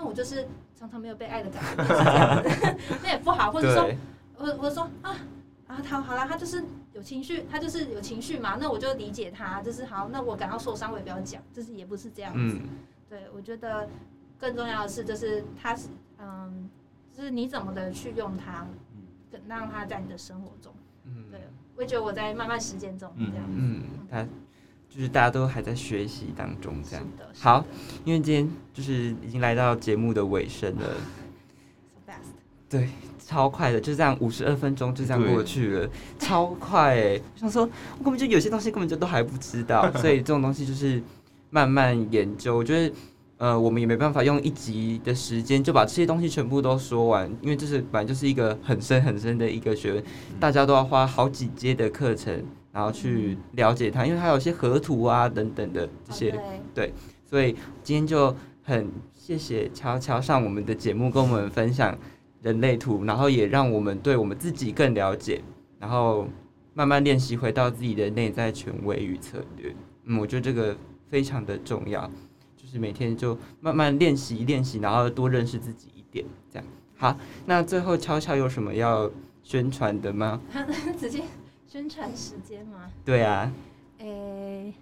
[0.00, 1.84] 那我就是常常没有被爱的感觉，
[3.04, 3.52] 那也不好。
[3.52, 3.90] 或者说，
[4.38, 5.14] 我我说啊
[5.66, 12.56] 啊，他好了，他就是有情绪，他就是有情绪嘛，那我就理解他，就是好，那我感到受伤，我也不要讲，就是也不是这样子。
[12.56, 12.68] 嗯，
[13.10, 13.86] 对，我觉得
[14.38, 15.88] 更重要的是，就是他是，
[16.18, 16.70] 嗯，
[17.12, 18.66] 就是你怎么的去用它，
[19.30, 20.72] 跟让它在你的生活中。
[21.04, 21.40] 嗯对，
[21.76, 23.44] 我也觉得我在慢慢实践中，这样。
[23.50, 24.26] 嗯，他
[24.90, 27.06] 就是大家都还在学习当中，这样。
[27.16, 27.64] 的，好
[28.04, 30.82] 因为今天就是已经来到节目的尾声了
[31.94, 32.32] ，，so fast。
[32.68, 32.88] 对，
[33.24, 35.88] 超快的，就这样五十二分钟就这样过去了，
[36.18, 37.20] 超快哎！
[37.34, 37.62] 我想说，
[37.98, 41.00] 我根本就有些东西根本就都还不知道， 所以这种东西就是
[41.50, 42.56] 慢慢研究。
[42.56, 42.94] 我觉得，
[43.38, 50.04] 呃，我们也没办法用一集的时间就把这些东西全部都说完，因为这是本来就是一个很深很深的一个学问，
[50.40, 56.40] 大家都要花好几阶的课程，然后去了解它，因为它有些河图啊等等的这些哦
[56.74, 56.92] 对
[57.26, 61.96] 所以今天就很谢谢乔乔上我们的节目，跟我们分享
[62.42, 65.42] 人类图，然后也让我们对我们自己更了解，
[65.78, 66.26] 然后
[66.74, 69.74] 慢慢练习回到自己的内在权威与策略。
[70.04, 70.76] 嗯，我觉得这个
[71.08, 72.10] 非常的重要，
[72.56, 76.66] 就是每天就慢慢练习练习，然后多认识自己一点，这样。
[76.96, 77.16] 好，
[77.46, 79.10] 那最后乔乔有什么要
[79.42, 80.40] 宣传的吗？
[80.98, 81.22] 直接
[81.70, 82.90] 宣传时间嘛。
[83.04, 83.48] 对啊，
[83.98, 84.74] 诶、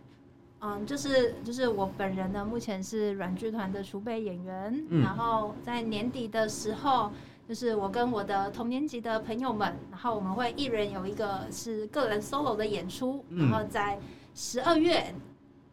[0.61, 5.03] 嗯，就是就是我本人呢，目前是软剧团的储备演员，嗯。
[5.03, 7.13] 然后在年底的时候，
[7.47, 13.51] 就是我跟我的同年级的朋友们，然后我们会一人有一个是个人 solo 的演出，嗯。
[13.51, 13.99] 然后在
[14.35, 15.15] 十二月，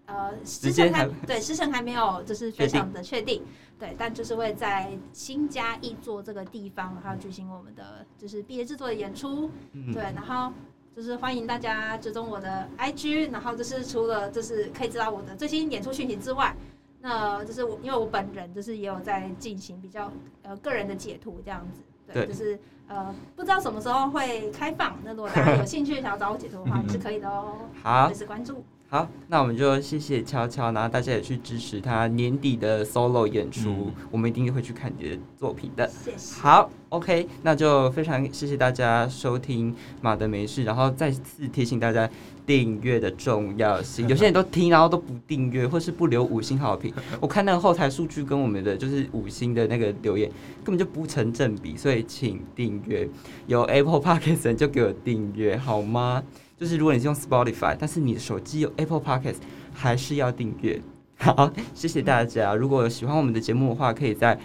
[0.07, 3.41] 呃，时辰还还对时辰还没有就是非常的确定，
[3.79, 10.51] 对，但就是会在新家一座这个地方，然后举行我们的就是毕业制作的演出，嗯，对，然后
[10.95, 16.55] 就是欢迎大家追踪我的 IG，然后就是除了就是可以知道我的最新演出讯息之外，
[17.01, 20.09] 那就是我因为我本人就是也有在进行比较
[20.43, 22.27] 呃个人的解图这样子，对，对。
[22.27, 28.07] 就是呃不知道什么时候会开放，那如果大家有兴趣想要找我解图的话，也是可以的哦，好。
[28.07, 28.63] 随时关注。
[28.87, 35.87] 好，那我们就谢谢悄悄，然后大家也去支持他年底的 solo 演出，嗯我们一定会去看你的作品的。
[35.87, 36.39] 谢谢。
[36.39, 42.07] 好，OK，那就非常谢谢大家收听马德没事，然后再次提醒大家
[42.45, 44.07] 订阅的重要性。
[44.09, 46.93] 有些人都听，然后都不订阅，或是不留五星好评。
[47.19, 50.29] 我看那个后台数据跟我们的就是五星的那个留言
[50.63, 53.09] 根本就不成正比，所以请订阅。
[53.47, 56.23] 有 Apple Podcast 的就给我订阅好吗？
[56.57, 59.37] 就是如果你是用 Spotify，但是你的手机有 Apple Podcast，
[59.73, 60.81] 还是要订阅。
[61.17, 62.55] 好，谢谢大家。
[62.55, 64.37] 如果喜欢我们的节目的话，可以在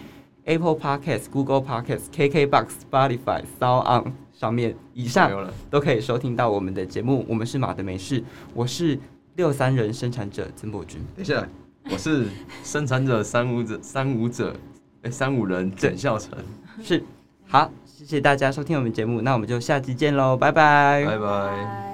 [0.44, 5.30] Apple Podcast、Google Podcast、KKBox、Spotify、Sound On 上面以上
[5.68, 7.24] 都可以收听到我们的节目。
[7.28, 8.22] 我们是马的美事，
[8.54, 8.98] 我是
[9.36, 11.00] 六三人生产者曾博君。
[11.16, 11.46] 等一下，
[11.90, 12.26] 我是
[12.64, 14.54] 生产者三五者三五者，
[15.02, 16.38] 哎、三五人整孝成，
[16.82, 17.02] 是，
[17.46, 21.18] 好，谢谢大家收听我们节目，那我们就下期见喽，拜拜拜拜。
[21.18, 21.89] 拜